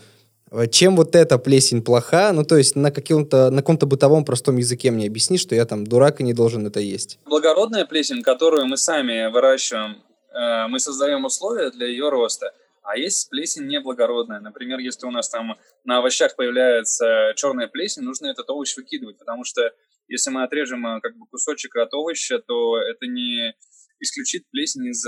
Э, 0.51 0.67
чем 0.67 0.95
вот 0.95 1.17
эта 1.17 1.37
плесень 1.37 1.83
плоха? 1.83 2.31
Ну, 2.31 2.45
то 2.45 2.55
есть 2.55 2.77
на 2.77 2.91
каком-то 2.91 3.51
на 3.51 3.57
каком-то 3.57 3.87
бытовом 3.87 4.23
простом 4.23 4.55
языке 4.55 4.89
мне 4.89 5.05
объясни, 5.07 5.37
что 5.37 5.53
я 5.53 5.65
там 5.65 5.85
дурак 5.85 6.21
и 6.21 6.23
не 6.23 6.33
должен 6.33 6.65
это 6.65 6.79
есть. 6.79 7.19
Благородная 7.25 7.83
плесень, 7.83 8.23
которую 8.23 8.67
мы 8.67 8.77
сами 8.77 9.29
выращиваем, 9.29 9.97
э, 10.33 10.67
мы 10.69 10.79
создаем 10.79 11.25
условия 11.25 11.71
для 11.71 11.87
ее 11.87 12.07
роста. 12.07 12.53
А 12.83 12.95
есть 12.97 13.29
плесень 13.29 13.67
неблагородная. 13.67 14.39
Например, 14.39 14.79
если 14.79 15.05
у 15.05 15.11
нас 15.11 15.27
там 15.27 15.57
на 15.83 15.97
овощах 15.97 16.37
появляется 16.37 17.33
черная 17.35 17.67
плесень, 17.67 18.03
нужно 18.03 18.27
этот 18.27 18.49
овощ 18.49 18.77
выкидывать, 18.77 19.17
потому 19.17 19.43
что 19.43 19.73
если 20.11 20.29
мы 20.29 20.43
отрежем 20.43 20.85
э, 20.85 20.99
как 21.01 21.17
бы 21.17 21.25
кусочек 21.27 21.75
от 21.77 21.93
овоща, 21.93 22.39
то 22.39 22.77
это 22.77 23.07
не 23.07 23.55
исключит 23.99 24.43
плесень 24.51 24.87
из 24.87 25.05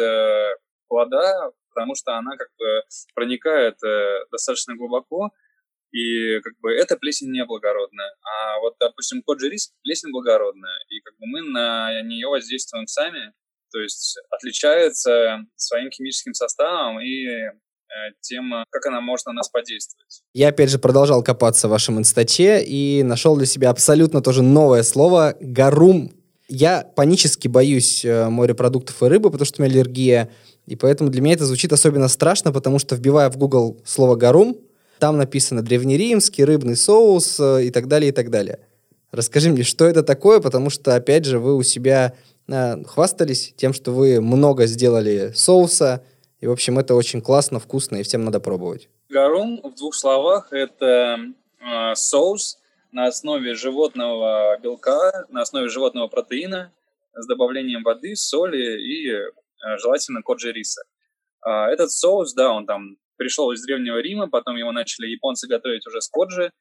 плода, 0.88 1.52
потому 1.74 1.96
что 1.96 2.16
она 2.18 2.38
как 2.38 2.50
бы 2.58 2.84
проникает 3.16 3.84
э, 3.84 4.26
достаточно 4.32 4.76
глубоко, 4.76 5.32
и 5.92 6.40
как 6.42 6.54
бы 6.60 6.72
эта 6.72 6.98
плесень 6.98 7.32
не 7.32 7.44
благородная. 7.46 8.16
А 8.22 8.60
вот, 8.60 8.76
допустим, 8.80 9.24
коджи 9.24 9.50
рис 9.50 9.74
плесень 9.84 10.12
благородная, 10.12 10.80
и 10.90 11.00
как 11.02 11.14
бы 11.18 11.26
мы 11.26 11.42
на 11.42 12.02
нее 12.02 12.28
воздействуем 12.28 12.88
сами, 12.88 13.34
то 13.72 13.80
есть 13.80 14.20
отличается 14.30 15.40
своим 15.56 15.90
химическим 15.90 16.34
составом 16.34 17.00
и 17.00 17.26
э, 17.94 18.14
тем, 18.22 18.52
как 18.70 18.86
она 18.88 19.02
может 19.02 19.26
на 19.28 19.34
нас 19.34 19.50
подействовать. 19.50 20.24
Я, 20.34 20.50
опять 20.50 20.70
же, 20.70 20.80
продолжал 20.80 21.24
копаться 21.24 21.68
в 21.68 21.72
вашем 21.72 22.00
инстаче 22.00 22.64
и 22.64 23.04
нашел 23.04 23.36
для 23.36 23.46
себя 23.46 23.70
абсолютно 23.70 24.22
тоже 24.22 24.42
новое 24.42 24.84
слово 24.84 25.36
«гарум». 25.40 26.12
Я 26.50 26.84
панически 26.96 27.48
боюсь 27.48 28.04
э, 28.04 28.30
морепродуктов 28.30 29.02
и 29.04 29.06
рыбы, 29.06 29.30
потому 29.30 29.46
что 29.46 29.62
у 29.62 29.66
меня 29.66 29.74
аллергия. 29.74 30.30
И 30.66 30.76
поэтому 30.76 31.10
для 31.10 31.22
меня 31.22 31.36
это 31.36 31.46
звучит 31.46 31.74
особенно 31.74 32.08
страшно, 32.08 32.52
потому 32.52 32.80
что 32.80 32.96
вбивая 32.96 33.30
в 33.30 33.38
Google 33.38 33.82
слово 33.86 34.16
«гарум», 34.16 34.58
там 35.00 35.18
написано 35.18 35.62
древнеримский 35.62 36.46
рыбный 36.46 36.78
соус 36.78 37.38
э, 37.40 37.66
и 37.66 37.72
так 37.72 37.88
далее, 37.88 38.10
и 38.10 38.12
так 38.14 38.30
далее. 38.30 38.60
Расскажи 39.12 39.52
мне, 39.52 39.64
что 39.64 39.86
это 39.86 40.02
такое, 40.02 40.40
потому 40.40 40.70
что, 40.70 40.96
опять 40.96 41.26
же, 41.26 41.40
вы 41.40 41.56
у 41.56 41.64
себя 41.64 42.14
э, 42.48 42.84
хвастались 42.86 43.54
тем, 43.58 43.74
что 43.74 43.92
вы 43.92 44.22
много 44.22 44.66
сделали 44.66 45.34
соуса, 45.36 46.04
и, 46.44 46.48
в 46.48 46.52
общем, 46.52 46.78
это 46.78 46.96
очень 46.96 47.22
классно, 47.22 47.60
вкусно, 47.60 47.98
и 47.98 48.04
всем 48.04 48.24
надо 48.26 48.40
пробовать. 48.40 48.90
Гарум, 49.10 49.62
в 49.64 49.76
двух 49.76 49.96
словах, 49.96 50.52
это 50.52 51.18
э, 51.60 51.96
соус 51.96 52.60
на 52.92 53.08
основе 53.08 53.54
животного 53.56 54.58
белка, 54.60 55.26
на 55.30 55.42
основе 55.42 55.70
животного 55.70 56.08
протеина 56.08 56.72
с 57.16 57.26
добавлением 57.28 57.84
воды, 57.84 58.16
соли 58.16 58.80
и 58.80 59.32
Э, 59.64 59.78
желательно 59.78 60.22
коджи 60.22 60.52
риса. 60.52 60.84
А, 61.42 61.70
этот 61.70 61.92
соус, 61.92 62.34
да, 62.34 62.52
он 62.52 62.66
там 62.66 62.98
пришел 63.18 63.52
из 63.52 63.64
Древнего 63.64 64.00
Рима, 64.00 64.30
потом 64.30 64.56
его 64.58 64.72
начали 64.72 65.08
японцы 65.08 65.48
готовить 65.48 65.88
уже 65.88 66.02
с 66.02 66.10
коджи. 66.10 66.52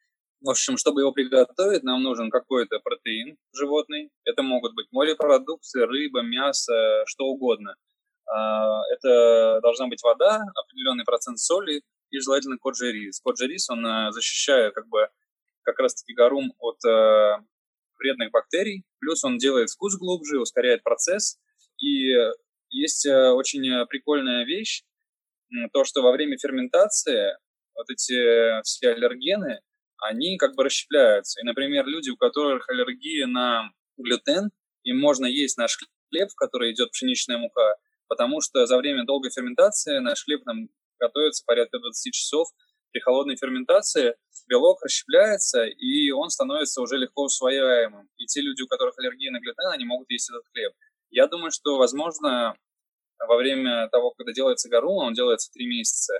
В 0.40 0.50
общем, 0.50 0.76
чтобы 0.76 1.00
его 1.02 1.12
приготовить, 1.12 1.82
нам 1.82 2.02
нужен 2.02 2.30
какой-то 2.30 2.80
протеин 2.80 3.36
животный. 3.52 4.10
Это 4.24 4.42
могут 4.42 4.74
быть 4.74 4.86
морепродукты, 4.90 5.86
рыба, 5.86 6.22
мясо, 6.22 7.04
что 7.06 7.26
угодно. 7.26 7.74
А, 8.26 8.80
это 8.92 9.60
должна 9.62 9.88
быть 9.88 10.02
вода, 10.02 10.42
определенный 10.54 11.04
процент 11.04 11.38
соли 11.38 11.82
и 12.10 12.18
желательно 12.18 12.58
коджи-рис. 12.58 13.20
Коджи-рис, 13.20 13.70
он 13.70 13.84
э, 13.86 14.12
защищает 14.12 14.74
как 14.74 14.88
бы 14.88 15.08
как 15.62 15.78
раз-таки 15.78 16.14
гарум 16.14 16.52
от 16.58 16.84
э, 16.84 17.36
вредных 17.98 18.30
бактерий, 18.30 18.84
плюс 19.00 19.24
он 19.24 19.38
делает 19.38 19.70
вкус 19.70 19.96
глубже, 19.96 20.40
ускоряет 20.40 20.82
процесс. 20.82 21.38
И 21.78 22.12
есть 22.68 23.06
э, 23.06 23.30
очень 23.30 23.86
прикольная 23.86 24.44
вещь, 24.44 24.82
то, 25.72 25.84
что 25.84 26.02
во 26.02 26.12
время 26.12 26.38
ферментации 26.38 27.36
вот 27.74 27.90
эти 27.90 28.62
все 28.62 28.92
аллергены, 28.92 29.60
они 29.98 30.36
как 30.36 30.54
бы 30.54 30.64
расщепляются. 30.64 31.40
И, 31.40 31.44
например, 31.44 31.86
люди, 31.86 32.10
у 32.10 32.16
которых 32.16 32.68
аллергия 32.68 33.26
на 33.26 33.70
глютен, 33.96 34.50
им 34.84 34.98
можно 34.98 35.26
есть 35.26 35.58
наш 35.58 35.78
хлеб, 36.10 36.28
в 36.30 36.34
который 36.34 36.72
идет 36.72 36.90
пшеничная 36.90 37.38
мука, 37.38 37.76
потому 38.12 38.42
что 38.42 38.66
за 38.66 38.76
время 38.76 39.06
долгой 39.06 39.30
ферментации 39.30 39.96
наш 39.96 40.24
хлеб 40.24 40.44
нам 40.44 40.68
готовится 41.00 41.42
порядка 41.46 41.78
20 41.78 42.12
часов. 42.12 42.46
При 42.92 43.00
холодной 43.00 43.36
ферментации 43.36 44.16
белок 44.46 44.82
расщепляется, 44.82 45.64
и 45.64 46.10
он 46.10 46.28
становится 46.28 46.82
уже 46.82 46.98
легко 46.98 47.22
усвояемым. 47.22 48.10
И 48.18 48.26
те 48.26 48.42
люди, 48.42 48.60
у 48.60 48.66
которых 48.66 48.98
аллергия 48.98 49.30
на 49.30 49.40
глютен, 49.40 49.72
они 49.72 49.86
могут 49.86 50.10
есть 50.10 50.28
этот 50.28 50.44
хлеб. 50.52 50.74
Я 51.08 51.26
думаю, 51.26 51.50
что, 51.50 51.78
возможно, 51.78 52.54
во 53.18 53.36
время 53.36 53.88
того, 53.88 54.10
когда 54.10 54.34
делается 54.34 54.68
гарума, 54.68 55.04
он 55.06 55.14
делается 55.14 55.50
3 55.54 55.66
месяца. 55.66 56.12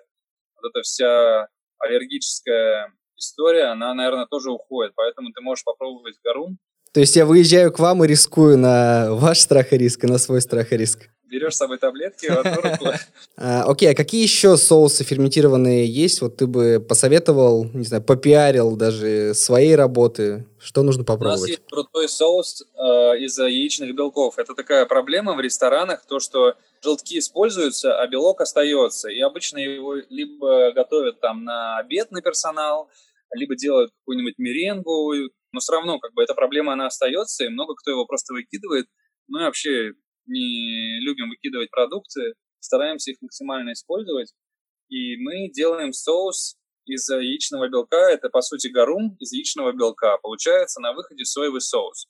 Вот 0.56 0.70
эта 0.70 0.80
вся 0.80 1.46
аллергическая 1.78 2.90
история, 3.18 3.64
она, 3.64 3.92
наверное, 3.92 4.24
тоже 4.24 4.50
уходит. 4.50 4.94
Поэтому 4.96 5.30
ты 5.32 5.42
можешь 5.42 5.64
попробовать 5.64 6.16
гарум. 6.24 6.56
То 6.92 7.00
есть 7.00 7.16
я 7.16 7.24
выезжаю 7.24 7.72
к 7.72 7.78
вам 7.78 8.04
и 8.04 8.08
рискую 8.08 8.58
на 8.58 9.14
ваш 9.14 9.40
страх 9.40 9.72
и 9.72 9.78
риск 9.78 10.04
и 10.04 10.06
на 10.06 10.18
свой 10.18 10.40
страх 10.40 10.72
и 10.72 10.76
риск 10.76 11.08
берешь 11.32 11.54
с 11.54 11.58
собой 11.58 11.78
таблетки. 11.78 12.28
А, 13.36 13.64
окей, 13.64 13.90
а 13.90 13.94
какие 13.94 14.22
еще 14.22 14.56
соусы 14.56 15.04
ферментированные 15.04 15.86
есть? 15.86 16.20
Вот 16.20 16.36
ты 16.36 16.46
бы 16.46 16.84
посоветовал, 16.86 17.64
не 17.72 17.84
знаю, 17.84 18.02
попиарил 18.02 18.76
даже 18.76 19.32
своей 19.34 19.74
работы. 19.74 20.46
Что 20.60 20.82
нужно 20.82 21.02
попробовать? 21.02 21.38
У 21.38 21.42
нас 21.42 21.48
есть 21.48 21.62
крутой 21.68 22.08
соус 22.08 22.62
э, 22.62 23.18
из 23.18 23.38
яичных 23.38 23.96
белков. 23.96 24.38
Это 24.38 24.54
такая 24.54 24.84
проблема 24.84 25.32
в 25.32 25.40
ресторанах, 25.40 26.04
то, 26.06 26.20
что 26.20 26.54
желтки 26.82 27.18
используются, 27.18 27.98
а 27.98 28.06
белок 28.06 28.42
остается. 28.42 29.08
И 29.08 29.20
обычно 29.20 29.58
его 29.58 29.94
либо 30.10 30.72
готовят 30.72 31.20
там 31.20 31.44
на 31.44 31.78
обед 31.78 32.12
на 32.12 32.20
персонал, 32.20 32.90
либо 33.32 33.56
делают 33.56 33.90
какую-нибудь 34.00 34.34
меренгу, 34.38 35.14
но 35.52 35.60
все 35.60 35.72
равно 35.72 35.98
как 35.98 36.12
бы 36.14 36.22
эта 36.22 36.34
проблема, 36.34 36.72
она 36.72 36.86
остается, 36.86 37.44
и 37.44 37.48
много 37.48 37.74
кто 37.74 37.90
его 37.90 38.06
просто 38.06 38.32
выкидывает. 38.32 38.86
И 39.28 39.32
вообще 39.32 39.92
не 40.26 41.00
любим 41.00 41.30
выкидывать 41.30 41.70
продукты, 41.70 42.34
стараемся 42.60 43.10
их 43.10 43.18
максимально 43.20 43.72
использовать. 43.72 44.32
И 44.88 45.16
мы 45.16 45.50
делаем 45.50 45.92
соус 45.92 46.56
из 46.86 47.08
яичного 47.08 47.68
белка. 47.68 48.10
Это, 48.10 48.28
по 48.28 48.42
сути, 48.42 48.68
гарум 48.68 49.16
из 49.20 49.32
яичного 49.32 49.72
белка. 49.72 50.18
Получается 50.18 50.80
на 50.80 50.92
выходе 50.92 51.24
соевый 51.24 51.60
соус. 51.60 52.06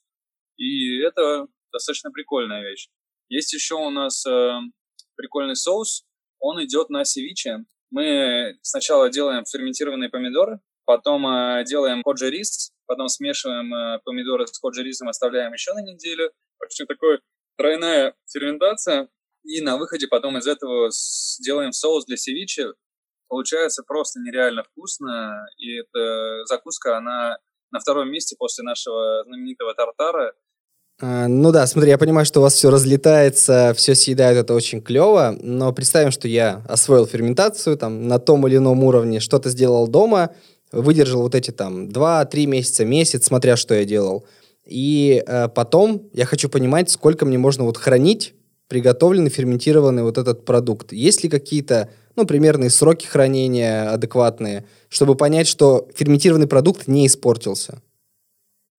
И 0.57 0.99
это 0.99 1.47
достаточно 1.71 2.11
прикольная 2.11 2.61
вещь. 2.61 2.89
Есть 3.29 3.53
еще 3.53 3.75
у 3.75 3.89
нас 3.89 4.25
э, 4.25 4.59
прикольный 5.15 5.55
соус. 5.55 6.05
Он 6.39 6.63
идет 6.63 6.89
на 6.89 7.05
севиче. 7.05 7.65
Мы 7.89 8.57
сначала 8.61 9.09
делаем 9.09 9.45
ферментированные 9.45 10.09
помидоры, 10.09 10.59
потом 10.85 11.25
э, 11.27 11.63
делаем 11.65 12.01
коджи-рис, 12.03 12.72
потом 12.85 13.07
смешиваем 13.07 13.73
э, 13.73 13.99
помидоры 14.03 14.47
с 14.47 14.59
коджи-рисом, 14.59 15.09
оставляем 15.09 15.53
еще 15.53 15.73
на 15.73 15.81
неделю. 15.81 16.31
Общем, 16.59 16.85
такой 16.85 17.19
тройная 17.57 18.15
ферментация, 18.31 19.09
и 19.43 19.61
на 19.61 19.77
выходе 19.77 20.07
потом 20.07 20.37
из 20.37 20.47
этого 20.47 20.89
сделаем 20.91 21.71
соус 21.71 22.05
для 22.05 22.17
севиче. 22.17 22.73
Получается 23.27 23.83
просто 23.83 24.19
нереально 24.19 24.63
вкусно, 24.63 25.45
и 25.57 25.79
эта 25.79 26.45
закуска, 26.45 26.97
она 26.97 27.37
на 27.71 27.79
втором 27.79 28.09
месте 28.11 28.35
после 28.37 28.63
нашего 28.63 29.23
знаменитого 29.25 29.73
тартара. 29.73 30.33
А, 31.01 31.27
ну 31.27 31.51
да, 31.51 31.65
смотри, 31.65 31.89
я 31.89 31.97
понимаю, 31.97 32.25
что 32.25 32.39
у 32.39 32.43
вас 32.43 32.53
все 32.53 32.69
разлетается, 32.69 33.73
все 33.75 33.95
съедают, 33.95 34.37
это 34.37 34.53
очень 34.53 34.81
клево, 34.81 35.35
но 35.41 35.73
представим, 35.73 36.11
что 36.11 36.27
я 36.27 36.63
освоил 36.69 37.07
ферментацию 37.07 37.77
там 37.77 38.07
на 38.07 38.19
том 38.19 38.47
или 38.47 38.57
ином 38.57 38.83
уровне, 38.83 39.19
что-то 39.19 39.49
сделал 39.49 39.87
дома, 39.87 40.35
выдержал 40.73 41.21
вот 41.21 41.35
эти 41.35 41.51
там 41.51 41.87
2-3 41.87 42.45
месяца, 42.45 42.85
месяц, 42.85 43.25
смотря 43.25 43.55
что 43.55 43.75
я 43.75 43.85
делал. 43.85 44.25
И 44.65 45.23
э, 45.25 45.49
потом 45.49 46.09
я 46.13 46.25
хочу 46.25 46.49
понимать, 46.49 46.89
сколько 46.89 47.25
мне 47.25 47.37
можно 47.37 47.63
вот 47.63 47.77
хранить 47.77 48.33
приготовленный, 48.67 49.29
ферментированный 49.29 50.03
вот 50.03 50.17
этот 50.17 50.45
продукт. 50.45 50.93
Есть 50.93 51.23
ли 51.23 51.29
какие-то, 51.29 51.91
ну, 52.15 52.25
примерные 52.25 52.69
сроки 52.69 53.05
хранения 53.05 53.91
адекватные, 53.91 54.65
чтобы 54.89 55.15
понять, 55.15 55.47
что 55.47 55.87
ферментированный 55.95 56.47
продукт 56.47 56.87
не 56.87 57.05
испортился? 57.05 57.81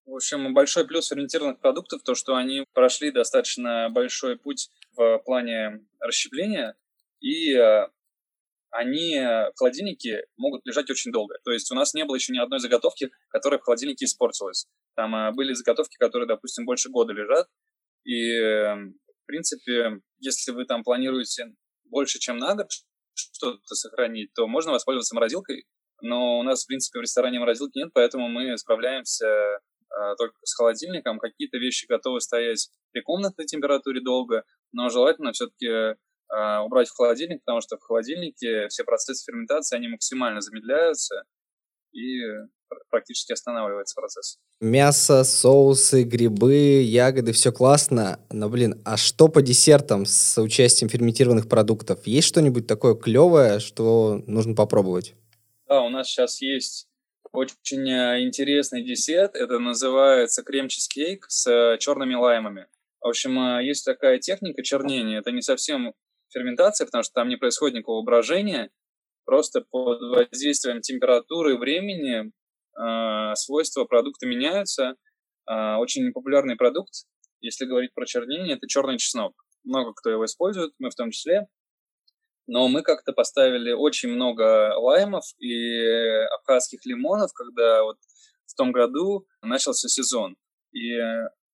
В 0.07 0.17
общем, 0.17 0.55
большой 0.55 0.87
плюс 0.87 1.09
ферментированных 1.09 1.61
продуктов 1.61 2.03
то, 2.03 2.15
что 2.15 2.35
они 2.35 2.65
прошли 2.73 3.11
достаточно 3.11 3.89
большой 3.91 4.37
путь 4.37 4.71
в 4.97 5.19
плане 5.19 5.81
расщепления, 6.01 6.75
и 7.21 7.55
э, 7.55 7.89
они 8.75 9.17
в 9.21 9.53
холодильнике 9.57 10.27
могут 10.37 10.67
лежать 10.67 10.91
очень 10.91 11.13
долго. 11.13 11.37
То 11.45 11.53
есть 11.53 11.71
у 11.71 11.77
нас 11.77 11.95
не 11.95 12.05
было 12.05 12.17
еще 12.17 12.33
ни 12.33 12.39
одной 12.39 12.59
заготовки, 12.59 13.11
которая 13.29 13.61
в 13.61 13.63
холодильнике 13.63 14.05
испортилась. 14.05 14.67
Там 14.97 15.15
а, 15.15 15.31
были 15.31 15.53
заготовки, 15.53 15.97
которые, 15.97 16.27
допустим, 16.27 16.65
больше 16.65 16.91
года 16.91 17.13
лежат. 17.13 17.47
И, 18.05 18.33
эм, 18.33 18.95
в 19.23 19.27
принципе, 19.27 20.01
если 20.19 20.51
вы 20.51 20.65
там 20.65 20.83
планируете 20.83 21.55
больше, 21.85 22.19
чем 22.19 22.39
на 22.39 22.57
год 22.57 22.67
что-то 23.15 23.75
сохранить, 23.75 24.33
то 24.35 24.49
можно 24.49 24.73
воспользоваться 24.73 25.15
морозилкой. 25.15 25.67
Но 26.03 26.41
у 26.41 26.43
нас, 26.43 26.65
в 26.65 26.67
принципе, 26.67 26.99
в 26.99 27.03
ресторане 27.03 27.39
морозилки 27.39 27.79
нет, 27.79 27.91
поэтому 27.95 28.29
мы 28.29 28.59
справляемся 28.59 29.27
а, 29.89 30.17
только 30.17 30.35
с 30.43 30.53
холодильником. 30.53 31.21
Какие-то 31.21 31.59
вещи 31.59 31.87
готовы 31.87 32.21
стоять 32.21 32.71
при 32.91 33.03
комнатной 33.03 33.47
температуре 33.47 34.01
долго, 34.01 34.43
но 34.73 34.89
желательно 34.89 35.31
все-таки 35.31 35.97
убрать 36.65 36.89
в 36.89 36.95
холодильник, 36.95 37.41
потому 37.45 37.61
что 37.61 37.77
в 37.77 37.83
холодильнике 37.83 38.69
все 38.69 38.85
процессы 38.85 39.25
ферментации, 39.25 39.77
они 39.77 39.89
максимально 39.89 40.41
замедляются, 40.41 41.25
и 41.93 42.21
практически 42.91 43.33
останавливается 43.33 43.95
процесс. 43.95 44.39
Мясо, 44.61 45.25
соусы, 45.25 46.03
грибы, 46.03 46.83
ягоды, 46.83 47.33
все 47.33 47.53
классно. 47.53 48.21
Но, 48.31 48.49
блин, 48.49 48.81
а 48.85 48.97
что 48.97 49.29
по 49.29 49.43
десертам 49.43 50.07
с 50.07 50.41
участием 50.41 50.89
ферментированных 50.89 51.49
продуктов? 51.49 52.07
Есть 52.07 52.29
что-нибудь 52.29 52.67
такое 52.67 52.95
клевое, 52.95 53.61
что 53.61 54.23
нужно 54.27 54.55
попробовать? 54.55 55.15
Да, 55.69 55.83
у 55.83 55.89
нас 55.89 56.09
сейчас 56.09 56.41
есть 56.41 56.89
очень 57.33 57.89
э, 57.89 58.23
интересный 58.23 58.83
десерт. 58.83 59.35
Это 59.35 59.59
называется 59.59 60.43
крем-чизкейк 60.43 61.27
с 61.29 61.47
э, 61.47 61.79
черными 61.79 62.15
лаймами. 62.15 62.67
В 63.01 63.09
общем, 63.09 63.39
э, 63.39 63.65
есть 63.65 63.85
такая 63.85 64.19
техника 64.19 64.63
чернения. 64.63 65.19
Это 65.19 65.33
не 65.33 65.43
совсем 65.43 65.95
ферментация, 66.35 66.87
потому 66.87 67.05
что 67.05 67.13
там 67.15 67.29
не 67.29 67.37
происходит 67.37 67.77
никакого 67.77 68.05
брожения. 68.05 68.71
Просто 69.25 69.63
под 69.63 70.01
воздействием 70.01 70.81
температуры 70.81 71.55
и 71.55 71.59
времени 71.59 72.31
э, 72.79 73.35
свойства 73.37 73.85
продукта 73.85 74.27
меняются. 74.27 74.97
Э, 75.49 75.77
очень 75.77 76.13
популярный 76.13 76.57
продукт, 76.57 76.93
если 77.41 77.65
говорить 77.65 77.95
про 77.95 78.05
чернение, 78.07 78.57
это 78.57 78.67
черный 78.67 78.99
чеснок. 78.99 79.35
Много 79.65 79.95
кто 79.95 80.11
его 80.11 80.25
использует, 80.25 80.73
мы 80.79 80.91
в 80.91 80.95
том 80.95 81.11
числе. 81.11 81.47
Но 82.47 82.69
мы 82.69 82.83
как-то 82.83 83.13
поставили 83.13 83.73
очень 83.73 84.11
много 84.11 84.75
лаймов 84.77 85.25
и 85.39 85.87
абхазских 86.39 86.85
лимонов, 86.85 87.33
когда 87.33 87.83
вот 87.83 87.97
в 88.47 88.55
том 88.55 88.73
году 88.73 89.27
начался 89.41 89.89
сезон. 89.89 90.37
И 90.73 90.99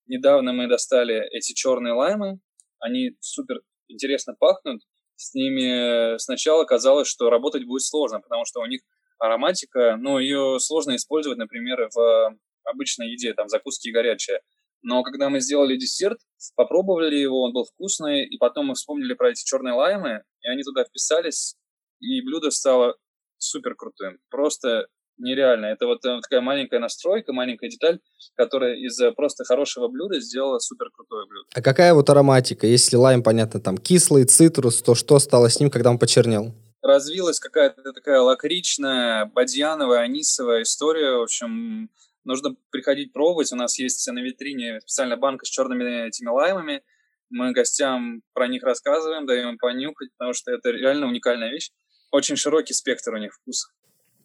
недавно 0.07 0.53
мы 0.53 0.69
достали 0.69 1.29
эти 1.31 1.53
черные 1.53 1.93
лаймы. 1.93 2.41
Они 2.81 3.17
супер 3.21 3.61
интересно 3.91 4.35
пахнут. 4.39 4.83
С 5.17 5.35
ними 5.35 6.17
сначала 6.19 6.65
казалось, 6.65 7.09
что 7.09 7.29
работать 7.29 7.67
будет 7.67 7.83
сложно, 7.83 8.21
потому 8.21 8.45
что 8.47 8.61
у 8.61 8.67
них 8.67 8.81
ароматика, 9.19 9.97
ну, 10.01 10.19
ее 10.19 10.59
сложно 10.61 10.97
использовать, 10.97 11.39
например, 11.39 11.91
в 11.95 12.37
обычной 12.65 13.11
еде, 13.11 13.35
там, 13.35 13.49
закуски 13.49 13.91
горячие. 13.91 14.41
Но 14.83 15.03
когда 15.03 15.29
мы 15.29 15.41
сделали 15.41 15.77
десерт, 15.77 16.19
попробовали 16.57 17.17
его, 17.17 17.43
он 17.43 17.53
был 17.53 17.65
вкусный, 17.65 18.25
и 18.25 18.39
потом 18.39 18.69
мы 18.69 18.75
вспомнили 18.75 19.13
про 19.13 19.31
эти 19.31 19.45
черные 19.45 19.75
лаймы, 19.75 20.23
и 20.41 20.49
они 20.49 20.63
туда 20.63 20.85
вписались, 20.85 21.57
и 22.01 22.23
блюдо 22.23 22.51
стало 22.51 22.97
супер 23.37 23.75
крутым. 23.75 24.19
Просто 24.31 24.87
нереально. 25.21 25.67
Это 25.67 25.87
вот 25.87 26.05
э, 26.05 26.21
такая 26.23 26.41
маленькая 26.41 26.81
настройка, 26.81 27.33
маленькая 27.33 27.69
деталь, 27.69 28.01
которая 28.35 28.75
из 28.77 28.99
э, 29.01 29.13
просто 29.13 29.45
хорошего 29.45 29.89
блюда 29.89 30.21
сделала 30.21 30.59
супер 30.59 30.91
крутое 30.91 31.27
блюдо. 31.27 31.47
А 31.55 31.63
какая 31.63 31.95
вот 31.95 32.11
ароматика? 32.11 32.67
Если 32.67 32.97
лайм, 32.97 33.23
понятно, 33.23 33.61
там 33.61 33.79
кислый, 33.79 34.25
цитрус, 34.25 34.83
то 34.83 34.95
что 34.95 35.19
стало 35.19 35.49
с 35.49 35.61
ним, 35.61 35.71
когда 35.71 35.91
он 35.91 35.99
почернел? 35.99 36.53
развилась 36.83 37.39
какая-то 37.39 37.93
такая 37.93 38.21
лакричная, 38.21 39.27
бадьяновая, 39.27 40.01
анисовая 40.01 40.63
история. 40.63 41.17
В 41.19 41.23
общем, 41.23 41.91
нужно 42.25 42.57
приходить 42.71 43.13
пробовать. 43.13 43.53
У 43.53 43.57
нас 43.57 43.79
есть 43.79 44.07
на 44.11 44.21
витрине 44.21 44.81
специальная 44.81 45.17
банка 45.17 45.45
с 45.45 45.49
черными 45.49 46.09
этими 46.09 46.29
лаймами. 46.29 46.83
Мы 47.29 47.53
гостям 47.53 48.23
про 48.33 48.49
них 48.49 48.63
рассказываем, 48.63 49.27
даем 49.27 49.57
понюхать, 49.59 50.11
потому 50.17 50.35
что 50.35 50.51
это 50.53 50.71
реально 50.71 51.07
уникальная 51.07 51.51
вещь. 51.51 51.71
очень 52.11 52.35
широкий 52.37 52.75
спектр 52.75 53.15
у 53.15 53.19
них 53.19 53.33
вкусов. 53.35 53.71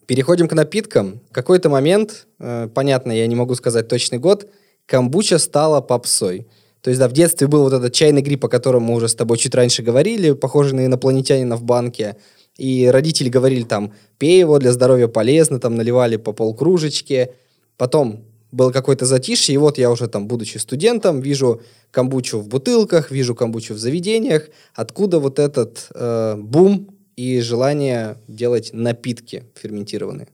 Переходим 0.08 0.48
к 0.48 0.54
напиткам. 0.54 1.22
В 1.30 1.34
какой-то 1.34 1.70
момент, 1.70 2.28
э, 2.40 2.70
понятно, 2.74 3.12
я 3.12 3.26
не 3.28 3.36
могу 3.36 3.56
сказать 3.56 3.88
точный 3.88 4.20
год, 4.20 4.48
камбуча 4.86 5.40
стала 5.40 5.82
попсой. 5.82 6.48
То 6.82 6.92
есть, 6.92 7.00
да, 7.00 7.08
в 7.08 7.14
детстве 7.14 7.48
был 7.48 7.64
вот 7.64 7.74
этот 7.74 7.94
чайный 7.94 8.22
гриб, 8.22 8.46
о 8.46 8.48
котором 8.48 8.84
мы 8.84 8.94
уже 8.94 9.08
с 9.08 9.16
тобой 9.16 9.40
чуть 9.40 9.56
раньше 9.56 9.82
говорили, 9.82 10.34
похожий 10.34 10.74
на 10.74 10.86
инопланетянина 10.86 11.56
в 11.56 11.64
банке. 11.64 12.18
И 12.58 12.88
родители 12.88 13.30
говорили 13.30 13.64
там, 13.64 13.94
пей 14.20 14.40
его, 14.40 14.60
для 14.60 14.72
здоровья 14.72 15.08
полезно, 15.08 15.60
там 15.60 15.76
наливали 15.76 16.18
по 16.18 16.32
полкружечки. 16.32 17.32
Потом 17.76 18.26
было 18.52 18.72
какое-то 18.72 19.06
затишье, 19.06 19.56
и 19.56 19.58
вот 19.58 19.80
я 19.80 19.90
уже 19.90 20.08
там, 20.08 20.28
будучи 20.28 20.60
студентом, 20.60 21.20
вижу 21.20 21.62
камбучу 21.90 22.40
в 22.40 22.48
бутылках, 22.48 23.10
вижу 23.10 23.34
камбучу 23.34 23.74
в 23.74 23.80
заведениях. 23.80 24.50
Откуда 24.76 25.20
вот 25.20 25.40
этот 25.40 25.88
э, 25.96 26.36
бум 26.38 26.95
и 27.16 27.40
желание 27.42 28.18
делать 28.28 28.72
напитки 28.74 29.46
ферментированные? 29.56 30.28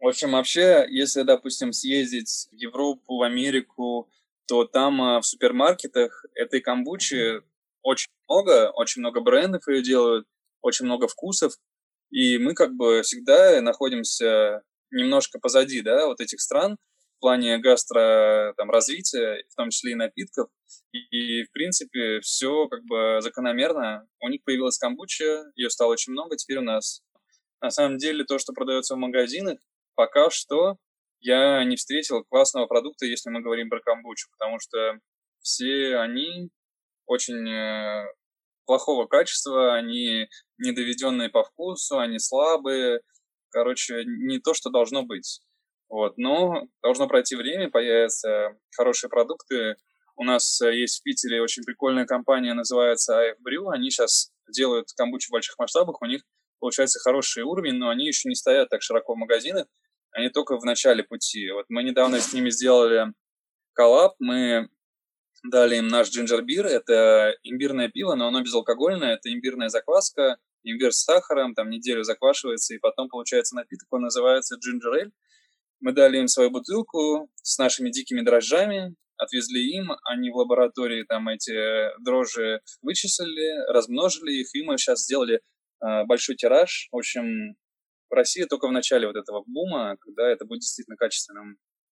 В 0.00 0.08
общем, 0.08 0.32
вообще, 0.32 0.84
если, 0.88 1.22
допустим, 1.22 1.72
съездить 1.72 2.48
в 2.50 2.54
Европу, 2.54 3.18
в 3.18 3.22
Америку, 3.22 4.10
то 4.46 4.64
там 4.64 5.00
а, 5.00 5.20
в 5.20 5.26
супермаркетах 5.26 6.26
этой 6.34 6.60
камбучи 6.60 7.42
очень 7.82 8.10
много, 8.28 8.70
очень 8.70 9.00
много 9.00 9.20
брендов 9.20 9.68
ее 9.68 9.82
делают, 9.82 10.26
очень 10.60 10.86
много 10.86 11.06
вкусов, 11.06 11.54
и 12.10 12.38
мы 12.38 12.54
как 12.54 12.74
бы 12.74 13.02
всегда 13.02 13.60
находимся 13.60 14.62
немножко 14.90 15.38
позади, 15.38 15.80
да, 15.80 16.06
вот 16.06 16.20
этих 16.20 16.40
стран 16.40 16.76
плане 17.22 17.58
гастро 17.58 18.52
там, 18.56 18.70
развития, 18.70 19.44
в 19.48 19.54
том 19.54 19.70
числе 19.70 19.92
и 19.92 19.94
напитков. 19.94 20.50
И, 20.92 21.44
в 21.44 21.52
принципе, 21.52 22.20
все 22.20 22.68
как 22.68 22.84
бы 22.84 23.18
закономерно. 23.20 24.06
У 24.20 24.28
них 24.28 24.42
появилась 24.44 24.76
камбуча, 24.76 25.44
ее 25.54 25.70
стало 25.70 25.92
очень 25.92 26.12
много, 26.12 26.36
теперь 26.36 26.58
у 26.58 26.62
нас 26.62 27.00
на 27.62 27.70
самом 27.70 27.96
деле 27.96 28.24
то, 28.24 28.38
что 28.38 28.52
продается 28.52 28.94
в 28.94 28.98
магазинах, 28.98 29.58
пока 29.94 30.28
что 30.30 30.76
я 31.20 31.64
не 31.64 31.76
встретил 31.76 32.24
классного 32.24 32.66
продукта, 32.66 33.06
если 33.06 33.30
мы 33.30 33.40
говорим 33.40 33.70
про 33.70 33.80
камбучу, 33.80 34.28
потому 34.36 34.58
что 34.58 34.98
все 35.40 35.96
они 35.98 36.50
очень 37.06 37.48
э, 37.48 38.04
плохого 38.66 39.06
качества, 39.06 39.74
они 39.74 40.26
недоведенные 40.58 41.28
по 41.28 41.44
вкусу, 41.44 41.98
они 41.98 42.18
слабые, 42.18 43.00
короче, 43.50 44.02
не 44.04 44.40
то, 44.40 44.54
что 44.54 44.70
должно 44.70 45.04
быть. 45.04 45.40
Вот, 45.92 46.16
но 46.16 46.68
должно 46.82 47.06
пройти 47.06 47.36
время, 47.36 47.70
появятся 47.70 48.56
хорошие 48.74 49.10
продукты. 49.10 49.76
У 50.16 50.24
нас 50.24 50.60
э, 50.62 50.74
есть 50.74 51.00
в 51.00 51.02
Питере 51.02 51.42
очень 51.42 51.64
прикольная 51.64 52.06
компания, 52.06 52.54
называется 52.54 53.20
AF. 53.20 53.72
Они 53.72 53.90
сейчас 53.90 54.32
делают 54.48 54.88
камбучу 54.96 55.28
в 55.28 55.32
больших 55.32 55.58
масштабах, 55.58 56.00
у 56.00 56.06
них 56.06 56.22
получается 56.60 56.98
хороший 56.98 57.42
уровень, 57.42 57.74
но 57.74 57.90
они 57.90 58.06
еще 58.06 58.28
не 58.30 58.34
стоят 58.34 58.70
так 58.70 58.80
широко 58.80 59.14
в 59.14 59.18
магазинах 59.18 59.66
они 60.12 60.28
только 60.28 60.58
в 60.58 60.64
начале 60.64 61.02
пути. 61.02 61.50
Вот 61.50 61.66
мы 61.68 61.82
недавно 61.82 62.20
с 62.20 62.32
ними 62.32 62.50
сделали 62.50 63.12
коллаб, 63.72 64.14
мы 64.18 64.68
дали 65.50 65.76
им 65.76 65.88
наш 65.88 66.10
джинджер-бир, 66.10 66.66
это 66.66 67.34
имбирное 67.42 67.88
пиво, 67.88 68.14
но 68.14 68.28
оно 68.28 68.42
безалкогольное, 68.42 69.14
это 69.14 69.32
имбирная 69.32 69.70
закваска, 69.70 70.36
имбирь 70.62 70.92
с 70.92 71.02
сахаром, 71.02 71.54
там 71.54 71.70
неделю 71.70 72.04
заквашивается, 72.04 72.74
и 72.74 72.78
потом 72.78 73.08
получается 73.08 73.56
напиток, 73.56 73.88
он 73.90 74.02
называется 74.02 74.56
джинджер 74.56 75.10
Мы 75.82 75.92
дали 75.92 76.18
им 76.18 76.28
свою 76.28 76.50
бутылку 76.50 77.28
с 77.42 77.58
нашими 77.58 77.90
дикими 77.90 78.20
дрожжами, 78.20 78.94
отвезли 79.16 79.76
им, 79.76 79.90
они 80.04 80.30
в 80.30 80.36
лаборатории 80.36 81.02
там 81.02 81.28
эти 81.28 81.90
дрожжи 82.00 82.60
вычислили, 82.82 83.68
размножили 83.72 84.32
их, 84.32 84.54
и 84.54 84.62
мы 84.62 84.78
сейчас 84.78 85.02
сделали 85.02 85.40
э, 85.84 86.04
большой 86.04 86.36
тираж. 86.36 86.88
В 86.92 86.96
общем, 86.96 87.56
Россия 88.10 88.46
только 88.46 88.68
в 88.68 88.72
начале 88.72 89.08
вот 89.08 89.16
этого 89.16 89.42
бума, 89.44 89.96
когда 89.98 90.30
это 90.30 90.44
будет 90.44 90.60
действительно 90.60 90.96
качественным. 90.96 91.56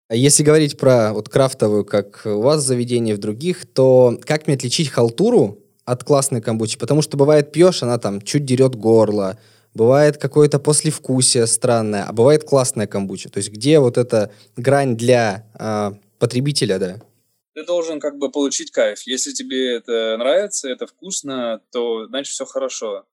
А 0.08 0.14
если 0.14 0.44
говорить 0.44 0.78
про 0.78 1.12
вот 1.12 1.28
крафтовую, 1.28 1.84
как 1.84 2.22
у 2.24 2.40
вас 2.40 2.62
заведение 2.62 3.16
в 3.16 3.18
других, 3.18 3.66
то 3.66 4.16
как 4.22 4.46
мне 4.46 4.54
отличить 4.54 4.90
халтуру 4.90 5.58
от 5.84 6.04
классной 6.04 6.40
камбучи? 6.40 6.78
Потому 6.78 7.02
что 7.02 7.16
бывает 7.16 7.50
пьешь, 7.50 7.82
она 7.82 7.98
там 7.98 8.20
чуть 8.20 8.44
дерет 8.44 8.76
горло, 8.76 9.40
бывает 9.74 10.16
какое-то 10.18 10.58
послевкусие 10.58 11.46
странное, 11.46 12.04
а 12.04 12.12
бывает 12.12 12.44
классная 12.44 12.86
камбуча. 12.86 13.30
То 13.30 13.38
есть 13.38 13.50
где 13.50 13.78
вот 13.78 13.98
эта 13.98 14.32
грань 14.56 14.96
для 14.96 15.46
э, 15.58 15.92
потребителя, 16.18 16.78
да? 16.78 17.00
Ты 17.54 17.64
должен 17.64 18.00
как 18.00 18.16
бы 18.16 18.30
получить 18.30 18.70
кайф. 18.70 19.02
Если 19.02 19.32
тебе 19.32 19.76
это 19.76 20.16
нравится, 20.18 20.68
это 20.68 20.86
вкусно, 20.86 21.60
то 21.70 22.06
значит 22.06 22.32
все 22.32 22.46
хорошо. 22.46 23.04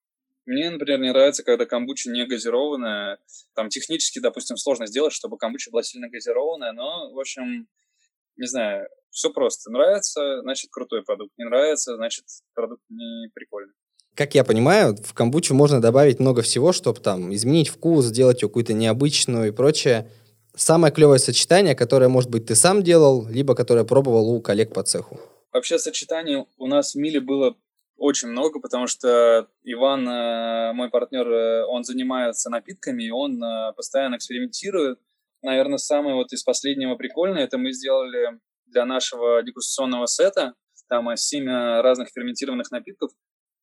Мне, 0.45 0.69
например, 0.69 0.99
не 0.99 1.09
нравится, 1.09 1.43
когда 1.43 1.65
камбуча 1.65 2.09
не 2.09 2.25
газированная. 2.25 3.19
Там 3.53 3.69
технически, 3.69 4.19
допустим, 4.19 4.57
сложно 4.57 4.87
сделать, 4.87 5.13
чтобы 5.13 5.37
камбуча 5.37 5.69
была 5.71 5.83
сильно 5.83 6.09
газированная, 6.09 6.71
но, 6.71 7.11
в 7.13 7.19
общем, 7.19 7.67
не 8.37 8.47
знаю, 8.47 8.87
все 9.11 9.29
просто. 9.31 9.69
Нравится, 9.69 10.41
значит, 10.41 10.71
крутой 10.71 11.03
продукт. 11.03 11.33
Не 11.37 11.45
нравится, 11.45 11.95
значит, 11.95 12.25
продукт 12.53 12.81
не 12.89 13.29
прикольный. 13.33 13.73
Как 14.15 14.35
я 14.35 14.43
понимаю, 14.43 14.97
в 15.03 15.13
камбучу 15.13 15.53
можно 15.53 15.81
добавить 15.81 16.19
много 16.19 16.41
всего, 16.41 16.73
чтобы 16.73 16.99
там 16.99 17.33
изменить 17.33 17.69
вкус, 17.69 18.05
сделать 18.05 18.41
ее 18.41 18.49
какую-то 18.49 18.73
необычную 18.73 19.47
и 19.47 19.51
прочее. 19.51 20.09
Самое 20.55 20.93
клевое 20.93 21.19
сочетание, 21.19 21.75
которое, 21.75 22.09
может 22.09 22.29
быть, 22.29 22.47
ты 22.47 22.55
сам 22.55 22.83
делал, 22.83 23.27
либо 23.29 23.55
которое 23.55 23.85
пробовал 23.85 24.29
у 24.29 24.41
коллег 24.41 24.73
по 24.73 24.83
цеху. 24.83 25.19
Вообще 25.53 25.79
сочетаний 25.79 26.45
у 26.57 26.67
нас 26.67 26.93
в 26.93 26.97
Миле 26.97 27.21
было 27.21 27.55
очень 27.99 28.29
много, 28.29 28.59
потому 28.59 28.87
что 28.87 29.47
Иван, 29.63 30.07
э, 30.07 30.73
мой 30.73 30.89
партнер, 30.89 31.27
э, 31.29 31.65
он 31.65 31.83
занимается 31.83 32.49
напитками, 32.49 33.03
и 33.03 33.11
он 33.11 33.43
э, 33.43 33.73
постоянно 33.73 34.15
экспериментирует. 34.15 34.99
Наверное, 35.41 35.77
самое 35.77 36.15
вот 36.15 36.31
из 36.31 36.43
последнего 36.43 36.95
прикольное, 36.95 37.43
это 37.43 37.57
мы 37.57 37.71
сделали 37.71 38.39
для 38.65 38.85
нашего 38.85 39.43
дегустационного 39.43 40.05
сета, 40.05 40.53
там 40.87 41.15
семь 41.17 41.47
разных 41.47 42.09
ферментированных 42.09 42.71
напитков, 42.71 43.11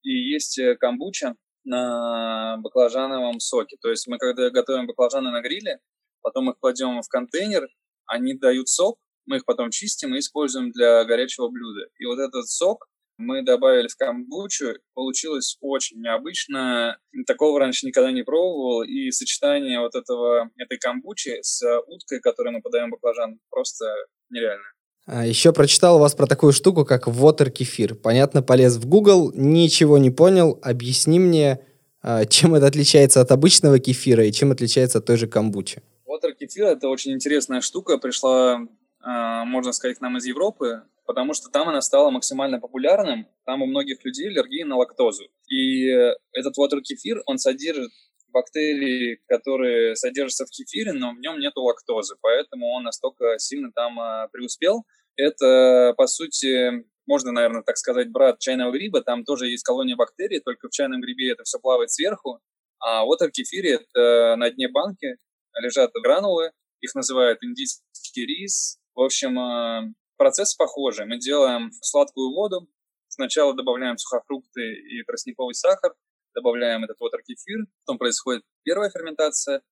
и 0.07 0.13
есть 0.33 0.59
камбуча 0.79 1.35
на 1.65 2.57
баклажановом 2.59 3.41
соке. 3.41 3.77
То 3.83 3.91
есть 3.91 4.07
мы, 4.07 4.19
когда 4.19 4.51
готовим 4.51 4.87
баклажаны 4.87 5.31
на 5.31 5.43
гриле, 5.43 5.81
потом 6.23 6.49
их 6.51 6.59
кладем 6.61 7.03
в 7.03 7.09
контейнер, 7.09 7.69
они 8.07 8.35
дают 8.35 8.69
сок, 8.69 8.99
мы 9.27 9.39
их 9.39 9.45
потом 9.45 9.71
чистим 9.71 10.15
и 10.15 10.21
используем 10.21 10.71
для 10.71 11.05
горячего 11.05 11.49
блюда. 11.49 11.89
И 11.99 12.07
вот 12.07 12.21
этот 12.21 12.49
сок, 12.49 12.87
мы 13.19 13.43
добавили 13.43 13.89
в 13.89 13.97
камбучу, 13.97 14.75
получилось 14.95 15.57
очень 15.61 16.01
необычно. 16.01 16.99
Такого 17.27 17.59
раньше 17.59 17.87
никогда 17.87 18.13
не 18.13 18.23
пробовал. 18.23 18.83
И 18.85 19.11
сочетание 19.11 19.81
вот 19.81 19.97
этого, 19.97 20.51
этой 20.57 20.79
камбучи 20.79 21.39
с 21.43 21.63
уткой, 21.87 22.21
которой 22.21 22.53
мы 22.53 22.61
подаем 22.61 22.91
баклажан, 22.91 23.41
просто 23.51 23.87
нереально. 24.31 24.76
А 25.07 25.25
еще 25.25 25.53
прочитал 25.53 25.97
у 25.97 25.99
вас 26.01 26.15
про 26.15 26.27
такую 26.27 26.53
штуку, 26.53 26.85
как 26.85 27.07
water 27.07 27.49
кефир. 27.49 27.95
Понятно, 27.95 28.43
полез 28.43 28.77
в 28.77 28.87
Google, 28.87 29.33
ничего 29.35 29.99
не 29.99 30.11
понял. 30.11 30.59
Объясни 30.63 31.21
мне, 31.21 31.61
а, 32.03 32.25
чем 32.25 32.55
это 32.55 32.67
отличается 32.67 33.21
от 33.21 33.31
обычного 33.31 33.79
кефира 33.79 34.25
и 34.25 34.33
чем 34.33 34.51
отличается 34.51 34.99
от 34.99 35.07
той 35.07 35.17
же 35.17 35.29
камбучи. 35.29 35.81
Water 36.09 36.33
кефир 36.39 36.67
это 36.67 36.89
очень 36.89 37.13
интересная 37.13 37.61
штука. 37.61 37.99
Пришла, 37.99 38.61
а, 39.01 39.45
можно 39.45 39.73
сказать, 39.73 39.99
к 39.99 40.01
нам 40.01 40.17
из 40.17 40.25
Европы 40.25 40.83
потому 41.07 41.35
что 41.35 41.49
там 41.49 41.69
она 41.69 41.81
стала 41.81 42.11
максимально 42.11 42.59
популярным. 42.59 43.27
Там 43.45 43.63
у 43.63 43.67
многих 43.67 44.05
людей 44.05 44.29
аллергия 44.29 44.67
на 44.67 44.77
лактозу. 44.77 45.25
И 45.49 45.87
этот 46.33 46.59
water 46.59 46.81
кефир, 46.83 47.23
он 47.27 47.39
содержит 47.39 47.91
бактерии, 48.37 49.21
которые 49.27 49.97
содержатся 49.97 50.45
в 50.47 50.51
кефире, 50.51 50.93
но 50.93 51.13
в 51.13 51.19
нем 51.19 51.39
нету 51.39 51.63
лактозы, 51.63 52.17
поэтому 52.21 52.69
он 52.69 52.85
настолько 52.85 53.39
сильно 53.39 53.71
там 53.73 53.99
а, 53.99 54.29
преуспел. 54.29 54.85
Это, 55.17 55.95
по 55.97 56.07
сути, 56.07 56.85
можно, 57.07 57.33
наверное, 57.33 57.63
так 57.63 57.77
сказать, 57.77 58.11
брат 58.11 58.39
чайного 58.39 58.73
гриба, 58.73 59.01
там 59.01 59.25
тоже 59.25 59.49
есть 59.49 59.65
колония 59.65 59.97
бактерий, 59.97 60.41
только 60.41 60.69
в 60.69 60.71
чайном 60.71 61.01
грибе 61.01 61.33
это 61.33 61.45
все 61.45 61.59
плавает 61.59 61.91
сверху, 61.91 62.41
а 62.79 63.05
вот 63.05 63.21
в 63.21 63.31
кефире 63.31 63.81
это 63.81 64.37
на 64.37 64.51
дне 64.51 64.69
банки 64.69 65.17
лежат 65.59 65.91
гранулы, 65.95 66.53
их 66.81 66.95
называют 66.95 67.43
индийский 67.43 68.27
рис. 68.27 68.79
В 68.95 69.01
общем, 69.01 69.39
а, 69.39 69.85
Процесс 70.17 70.55
похожий. 70.55 71.05
Мы 71.05 71.19
делаем 71.19 71.71
сладкую 71.83 72.33
воду, 72.33 72.67
сначала 73.09 73.55
добавляем 73.55 73.99
сухофрукты 73.99 74.63
и 74.73 75.03
тростниковый 75.03 75.55
сахар, 75.55 75.95
добавляем 76.37 76.85
этот 76.85 76.97
вот 77.01 77.13
кефир, 77.27 77.67
потом 77.85 77.99
происходит 77.99 78.43
первая 78.63 78.91
ферментация, 78.91 79.63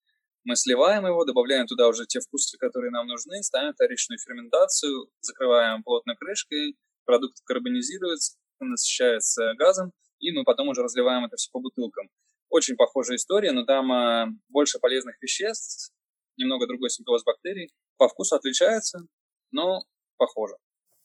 мы 0.44 0.56
сливаем 0.56 1.06
его, 1.06 1.24
добавляем 1.24 1.66
туда 1.66 1.88
уже 1.88 2.06
те 2.06 2.20
вкусы, 2.20 2.58
которые 2.58 2.90
нам 2.90 3.06
нужны, 3.06 3.42
ставим 3.42 3.72
вторичную 3.72 4.18
ферментацию, 4.18 5.08
закрываем 5.20 5.82
плотной 5.82 6.16
крышкой, 6.16 6.76
продукт 7.04 7.38
карбонизируется, 7.44 8.36
насыщается 8.60 9.54
газом, 9.54 9.92
и 10.18 10.32
мы 10.32 10.44
потом 10.44 10.68
уже 10.68 10.82
разливаем 10.82 11.24
это 11.24 11.36
все 11.36 11.50
по 11.52 11.60
бутылкам. 11.60 12.08
Очень 12.48 12.76
похожая 12.76 13.16
история, 13.16 13.52
но 13.52 13.64
там 13.64 13.90
а, 13.92 14.26
больше 14.48 14.78
полезных 14.78 15.16
веществ, 15.20 15.90
немного 16.36 16.66
другой 16.66 16.90
симбиоз 16.90 17.24
бактерий. 17.24 17.70
По 17.96 18.08
вкусу 18.08 18.36
отличается, 18.36 19.00
но 19.50 19.82
похоже. 20.16 20.56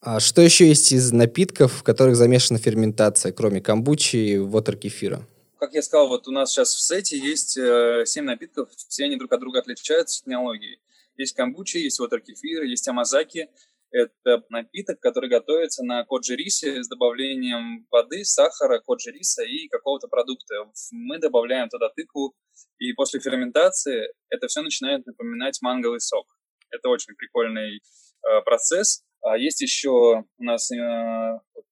А 0.01 0.19
что 0.19 0.41
еще 0.41 0.67
есть 0.67 0.91
из 0.91 1.11
напитков, 1.11 1.73
в 1.73 1.83
которых 1.83 2.15
замешана 2.15 2.59
ферментация, 2.59 3.31
кроме 3.31 3.61
камбучи 3.61 4.15
и 4.15 4.37
вотер-кефира? 4.37 5.27
Как 5.59 5.73
я 5.73 5.81
сказал, 5.81 6.07
вот 6.07 6.27
у 6.27 6.31
нас 6.31 6.51
сейчас 6.51 6.73
в 6.73 6.79
сете 6.79 7.17
есть 7.17 7.57
э, 7.57 8.03
7 8.05 8.23
напитков, 8.23 8.69
все 8.71 9.05
они 9.05 9.17
друг 9.17 9.31
от 9.33 9.41
друга 9.41 9.59
отличаются 9.59 10.19
технологией. 10.19 10.79
Есть 11.17 11.35
камбучи, 11.35 11.77
есть 11.77 11.99
вотер 11.99 12.21
кефир, 12.21 12.63
есть 12.63 12.87
амазаки. 12.87 13.49
Это 13.91 14.43
напиток, 14.49 14.99
который 14.99 15.29
готовится 15.29 15.83
на 15.83 16.05
коджи 16.05 16.35
рисе 16.35 16.83
с 16.83 16.87
добавлением 16.87 17.87
воды, 17.91 18.23
сахара, 18.23 18.79
коджи 18.79 19.11
риса 19.11 19.43
и 19.43 19.67
какого-то 19.67 20.07
продукта. 20.07 20.55
Мы 20.91 21.17
добавляем 21.19 21.67
туда 21.69 21.89
тыкву, 21.89 22.35
и 22.77 22.93
после 22.93 23.19
ферментации 23.19 24.13
это 24.29 24.47
все 24.47 24.61
начинает 24.61 25.05
напоминать 25.05 25.59
манговый 25.61 25.99
сок. 25.99 26.27
Это 26.69 26.87
очень 26.89 27.15
прикольный 27.15 27.77
э, 27.77 28.41
процесс. 28.45 29.03
А 29.21 29.37
есть 29.37 29.59
еще 29.59 30.23
у 30.37 30.43
нас 30.43 30.71
э, 30.71 30.75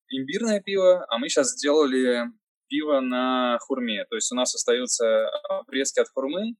имбирное 0.10 0.60
пиво, 0.60 1.06
а 1.08 1.18
мы 1.20 1.30
сейчас 1.30 1.52
сделали 1.54 2.26
пиво 2.68 3.00
на 3.00 3.58
хурме. 3.60 4.06
То 4.06 4.16
есть 4.16 4.32
у 4.32 4.36
нас 4.36 4.54
остаются 4.56 5.30
обрезки 5.50 6.00
от 6.00 6.10
хурмы, 6.10 6.56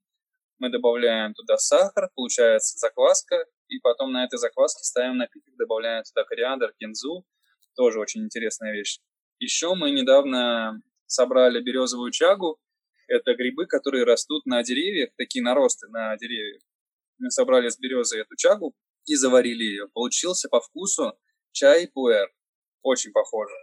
мы 0.58 0.70
добавляем 0.70 1.34
туда 1.34 1.56
сахар, 1.56 2.10
получается 2.14 2.78
закваска, 2.78 3.46
и 3.68 3.78
потом 3.78 4.12
на 4.12 4.24
этой 4.24 4.38
закваске 4.38 4.82
ставим 4.82 5.18
напиток, 5.18 5.54
добавляем 5.56 6.02
туда 6.02 6.24
кориандр, 6.24 6.72
кинзу, 6.78 7.24
тоже 7.76 8.00
очень 8.00 8.24
интересная 8.24 8.72
вещь. 8.72 8.98
Еще 9.38 9.74
мы 9.74 9.92
недавно 9.92 10.82
собрали 11.06 11.60
березовую 11.62 12.10
чагу, 12.10 12.58
это 13.06 13.34
грибы, 13.34 13.66
которые 13.66 14.04
растут 14.04 14.44
на 14.46 14.62
деревьях, 14.62 15.10
такие 15.16 15.42
наросты 15.42 15.88
на 15.88 16.16
деревьях. 16.16 16.60
Мы 17.18 17.30
собрали 17.30 17.68
с 17.68 17.78
березы 17.78 18.20
эту 18.20 18.36
чагу 18.36 18.74
и 19.06 19.14
заварили 19.14 19.64
ее. 19.64 19.88
Получился 19.88 20.48
по 20.48 20.60
вкусу 20.60 21.18
чай 21.52 21.88
пуэр. 21.88 22.28
Очень 22.82 23.12
похоже. 23.12 23.54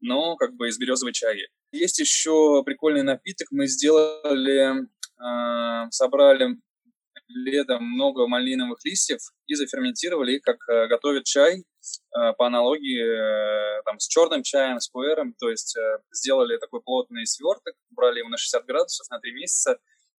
Но 0.00 0.36
как 0.36 0.54
бы 0.54 0.68
из 0.68 0.78
березовой 0.78 1.12
чаги. 1.12 1.46
Есть 1.72 1.98
еще 1.98 2.62
прикольный 2.64 3.02
напиток. 3.02 3.48
Мы 3.50 3.66
сделали, 3.66 4.82
э, 4.82 5.90
собрали 5.90 6.58
летом 7.28 7.84
много 7.84 8.26
малиновых 8.26 8.78
листьев 8.84 9.20
и 9.46 9.54
заферментировали 9.54 10.36
их, 10.36 10.42
как 10.42 10.56
э, 10.68 10.88
готовят 10.88 11.24
чай 11.24 11.58
э, 11.58 12.32
по 12.36 12.46
аналогии 12.46 13.00
э, 13.00 13.82
там, 13.84 14.00
с 14.00 14.08
черным 14.08 14.42
чаем, 14.42 14.80
с 14.80 14.88
пуэром. 14.88 15.34
То 15.38 15.48
есть 15.48 15.76
э, 15.76 15.98
сделали 16.12 16.56
такой 16.58 16.82
плотный 16.82 17.26
сверток, 17.26 17.74
брали 17.90 18.18
его 18.18 18.28
на 18.28 18.36
60 18.36 18.66
градусов 18.66 19.08
на 19.10 19.20
3 19.20 19.32
месяца 19.32 19.78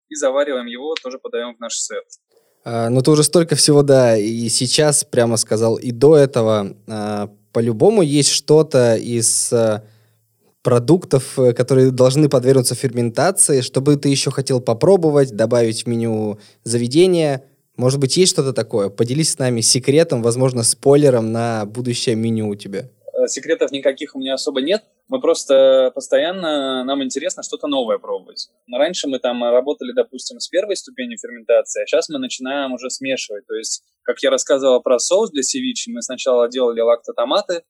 и 0.08 0.14
завариваем 0.14 0.66
его, 0.66 0.94
тоже 1.02 1.18
подаем 1.18 1.56
в 1.56 1.60
наш 1.60 1.74
сет. 1.74 2.04
А, 2.64 2.90
ну, 2.90 3.00
ты 3.00 3.10
уже 3.10 3.22
столько 3.22 3.56
всего, 3.56 3.82
да, 3.82 4.16
и 4.16 4.48
сейчас 4.48 5.04
прямо 5.04 5.36
сказал, 5.36 5.76
и 5.76 5.92
до 5.92 6.16
этого 6.16 6.76
а, 6.88 7.30
по-любому 7.52 8.02
есть 8.02 8.30
что-то 8.30 8.96
из 8.96 9.52
а, 9.52 9.84
продуктов, 10.62 11.38
э, 11.38 11.52
которые 11.52 11.90
должны 11.90 12.28
подвергнуться 12.28 12.74
ферментации, 12.74 13.60
чтобы 13.60 13.96
ты 13.96 14.08
еще 14.08 14.30
хотел 14.30 14.60
попробовать, 14.60 15.34
добавить 15.34 15.84
в 15.84 15.86
меню 15.86 16.38
заведения. 16.64 17.44
Может 17.76 17.98
быть, 17.98 18.16
есть 18.16 18.32
что-то 18.32 18.52
такое? 18.52 18.90
Поделись 18.90 19.32
с 19.32 19.38
нами 19.38 19.62
секретом, 19.62 20.22
возможно, 20.22 20.62
спойлером 20.62 21.32
на 21.32 21.64
будущее 21.64 22.14
меню 22.14 22.48
у 22.48 22.54
тебя. 22.54 22.90
Э, 23.20 23.26
секретов 23.26 23.70
никаких 23.70 24.14
у 24.14 24.18
меня 24.18 24.34
особо 24.34 24.60
нет. 24.60 24.82
Мы 25.08 25.20
просто 25.20 25.90
постоянно, 25.94 26.84
нам 26.84 27.02
интересно 27.02 27.42
что-то 27.42 27.66
новое 27.66 27.98
пробовать. 27.98 28.48
Раньше 28.72 29.08
мы 29.08 29.18
там 29.18 29.42
работали, 29.42 29.92
допустим, 29.92 30.38
с 30.38 30.48
первой 30.48 30.76
ступенью 30.76 31.18
ферментации, 31.18 31.82
а 31.82 31.86
сейчас 31.86 32.08
мы 32.08 32.18
начинаем 32.18 32.72
уже 32.72 32.90
смешивать. 32.90 33.44
То 33.46 33.54
есть, 33.54 33.82
как 34.02 34.22
я 34.22 34.30
рассказывал 34.30 34.80
про 34.80 34.98
соус 34.98 35.30
для 35.30 35.42
севичи, 35.42 35.90
мы 35.90 36.02
сначала 36.02 36.48
делали 36.48 36.80
лактотоматы, 36.80 37.62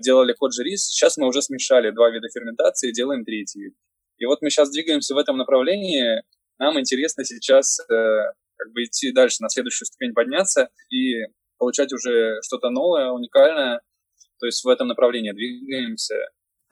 делали 0.00 0.32
коджи 0.32 0.62
рис, 0.62 0.86
сейчас 0.86 1.16
мы 1.16 1.26
уже 1.26 1.42
смешали 1.42 1.90
два 1.90 2.10
вида 2.10 2.28
ферментации 2.28 2.92
делаем 2.92 3.24
третий 3.24 3.64
вид. 3.64 3.74
И 4.18 4.26
вот 4.26 4.42
мы 4.42 4.50
сейчас 4.50 4.70
двигаемся 4.70 5.14
в 5.14 5.18
этом 5.18 5.36
направлении. 5.36 6.22
Нам 6.58 6.78
интересно 6.78 7.24
сейчас 7.24 7.80
э, 7.80 7.84
как 8.56 8.72
бы 8.72 8.84
идти 8.84 9.12
дальше, 9.12 9.38
на 9.40 9.48
следующую 9.48 9.86
ступень 9.86 10.14
подняться 10.14 10.68
и 10.90 11.26
получать 11.58 11.92
уже 11.92 12.40
что-то 12.42 12.70
новое, 12.70 13.10
уникальное. 13.10 13.80
То 14.38 14.46
есть 14.46 14.64
в 14.64 14.68
этом 14.68 14.88
направлении 14.88 15.32
двигаемся. 15.32 16.14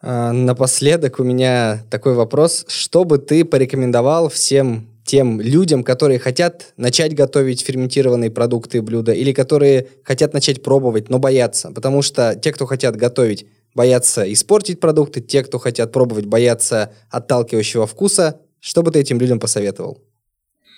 А, 0.01 0.33
напоследок 0.33 1.21
у 1.21 1.25
меня 1.25 1.85
такой 1.91 2.15
вопрос. 2.15 2.65
Что 2.69 3.05
бы 3.05 3.19
ты 3.19 3.45
порекомендовал 3.45 4.29
всем 4.29 4.92
тем 5.13 5.43
людям, 5.43 5.85
которые 5.85 6.19
хотят 6.19 6.73
начать 6.79 7.15
готовить 7.15 7.61
ферментированные 7.61 8.31
продукты 8.31 8.79
и 8.79 8.81
блюда, 8.81 9.13
или 9.13 9.35
которые 9.35 9.89
хотят 10.05 10.33
начать 10.33 10.63
пробовать, 10.63 11.11
но 11.11 11.19
боятся? 11.19 11.71
Потому 11.71 12.01
что 12.01 12.35
те, 12.35 12.51
кто 12.51 12.65
хотят 12.65 12.97
готовить, 12.97 13.47
боятся 13.75 14.33
испортить 14.33 14.81
продукты, 14.81 15.21
те, 15.21 15.45
кто 15.45 15.59
хотят 15.59 15.93
пробовать, 15.93 16.25
боятся 16.25 16.95
отталкивающего 17.11 17.87
вкуса. 17.87 18.41
Что 18.59 18.83
бы 18.83 18.91
ты 18.91 19.01
этим 19.01 19.21
людям 19.21 19.39
посоветовал? 19.39 20.03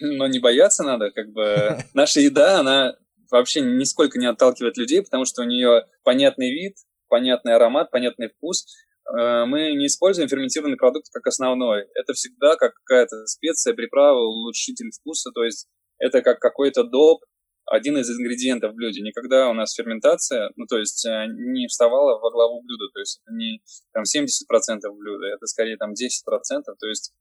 Но 0.01 0.27
не 0.27 0.41
бояться 0.41 0.83
надо, 0.83 1.13
как 1.13 1.31
бы 1.31 1.79
наша 1.95 2.19
еда, 2.19 2.59
она 2.59 2.97
вообще 3.31 3.61
нисколько 3.61 4.19
не 4.19 4.27
отталкивает 4.27 4.77
людей, 4.77 5.01
потому 5.01 5.27
что 5.27 5.43
у 5.43 5.45
нее 5.45 5.85
понятный 6.03 6.51
вид, 6.51 6.75
понятный 7.07 7.55
аромат, 7.55 7.93
понятный 7.93 8.31
вкус. 8.31 8.67
Э, 9.13 9.45
мы 9.45 9.75
не 9.75 9.87
используем 9.87 10.29
ферментированный 10.29 10.77
продукт 10.77 11.09
как 11.13 11.27
основной. 11.27 11.87
Это 11.95 12.15
всегда 12.15 12.57
как 12.57 12.75
какая-то 12.75 13.27
специя, 13.27 13.75
приправа, 13.75 14.19
улучшитель 14.19 14.91
вкуса. 14.91 15.31
То 15.33 15.45
есть 15.45 15.69
это 15.99 16.23
как 16.23 16.39
какой-то 16.39 16.85
доп, 16.85 17.25
один 17.67 17.97
из 17.97 18.11
ингредиентов 18.11 18.73
в 18.73 18.75
блюде. 18.75 19.01
Никогда 19.01 19.49
у 19.49 19.55
нас 19.55 19.75
ферментация, 19.75 20.51
ну, 20.57 20.67
то 20.67 20.79
есть 20.79 21.07
э, 21.07 21.27
не 21.29 21.67
вставала 21.67 22.19
во 22.19 22.31
главу 22.31 22.63
блюда. 22.63 22.89
То 22.93 23.01
есть 23.01 23.21
это 23.25 23.35
не 23.35 23.63
там 23.93 24.05
70% 24.05 24.91
блюда, 24.93 25.27
это 25.27 25.47
скорее 25.47 25.77
там 25.77 25.93
10%. 25.93 25.95
То 26.79 26.87
есть 26.87 27.13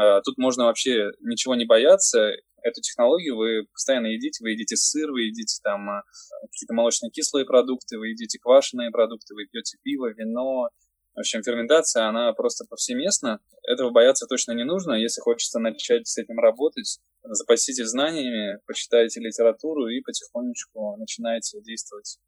э, 0.00 0.20
тут 0.24 0.38
можно 0.38 0.64
вообще 0.64 1.12
ничего 1.20 1.54
не 1.54 1.64
бояться. 1.64 2.32
Эту 2.62 2.80
технологию 2.80 3.36
вы 3.36 3.66
постоянно 3.72 4.08
едите, 4.08 4.42
вы 4.42 4.50
едите 4.50 4.74
сыр, 4.76 5.12
вы 5.12 5.22
едите 5.22 5.60
там 5.62 6.02
какие-то 6.50 6.74
молочные 6.74 7.10
кислые 7.12 7.46
продукты, 7.46 7.96
вы 7.96 8.08
едите 8.08 8.40
квашеные 8.40 8.90
продукты, 8.90 9.34
вы 9.34 9.46
пьете 9.46 9.78
пиво, 9.84 10.12
вино, 10.12 10.70
в 11.16 11.20
общем, 11.20 11.42
ферментация, 11.42 12.06
она 12.08 12.32
просто 12.34 12.66
повсеместна. 12.68 13.40
Этого 13.66 13.90
бояться 13.90 14.26
точно 14.26 14.52
не 14.52 14.64
нужно. 14.64 14.92
Если 14.92 15.22
хочется 15.22 15.58
начать 15.58 16.06
с 16.06 16.18
этим 16.18 16.38
работать, 16.38 16.98
запаситесь 17.24 17.86
знаниями, 17.86 18.58
почитайте 18.66 19.20
литературу 19.20 19.88
и 19.88 20.02
потихонечку 20.02 20.96
начинайте 20.98 21.60
действовать. 21.62 22.18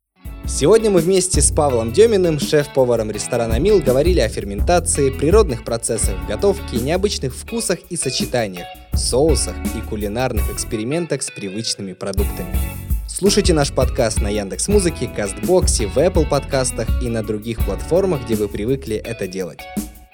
Сегодня 0.47 0.91
мы 0.91 1.01
вместе 1.01 1.43
с 1.43 1.53
Павлом 1.53 1.93
Деминым, 1.93 2.41
шеф-поваром 2.41 3.11
ресторана 3.11 3.61
«Мил», 3.61 3.81
говорили 3.83 4.21
о 4.21 4.29
ферментации, 4.29 5.11
природных 5.11 5.65
процессах 5.65 6.17
готовки, 6.27 6.77
необычных 6.77 7.35
вкусах 7.35 7.79
и 7.91 7.97
сочетаниях, 7.97 8.67
соусах 8.95 9.55
и 9.77 9.87
кулинарных 9.87 10.51
экспериментах 10.51 11.23
с 11.23 11.31
привычными 11.31 11.93
продуктами. 11.93 12.78
Слушайте 13.09 13.55
наш 13.55 13.73
подкаст 13.73 14.21
на 14.21 14.29
Яндекс 14.29 14.69
Музыке, 14.69 15.09
Кастбоксе, 15.09 15.87
в 15.87 15.97
Apple 15.97 16.29
подкастах 16.29 17.03
и 17.03 17.09
на 17.09 17.23
других 17.25 17.59
платформах, 17.65 18.25
где 18.25 18.37
вы 18.37 18.49
привыкли 18.49 18.97
это 18.97 19.27
делать. 19.27 19.61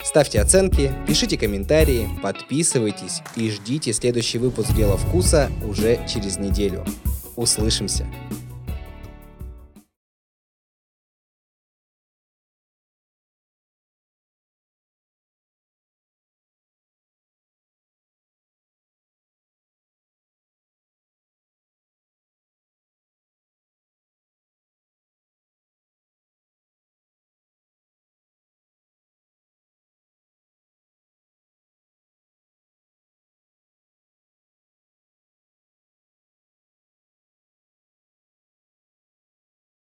Ставьте 0.01 0.39
оценки, 0.39 0.93
пишите 1.05 1.37
комментарии, 1.37 2.07
подписывайтесь 2.23 3.21
и 3.35 3.51
ждите 3.51 3.91
следующий 3.91 4.37
выпуск 4.37 4.73
«Дела 4.73 4.95
вкуса» 4.95 5.51
уже 5.67 5.99
через 6.07 6.37
неделю. 6.37 6.85
Услышимся! 7.35 8.07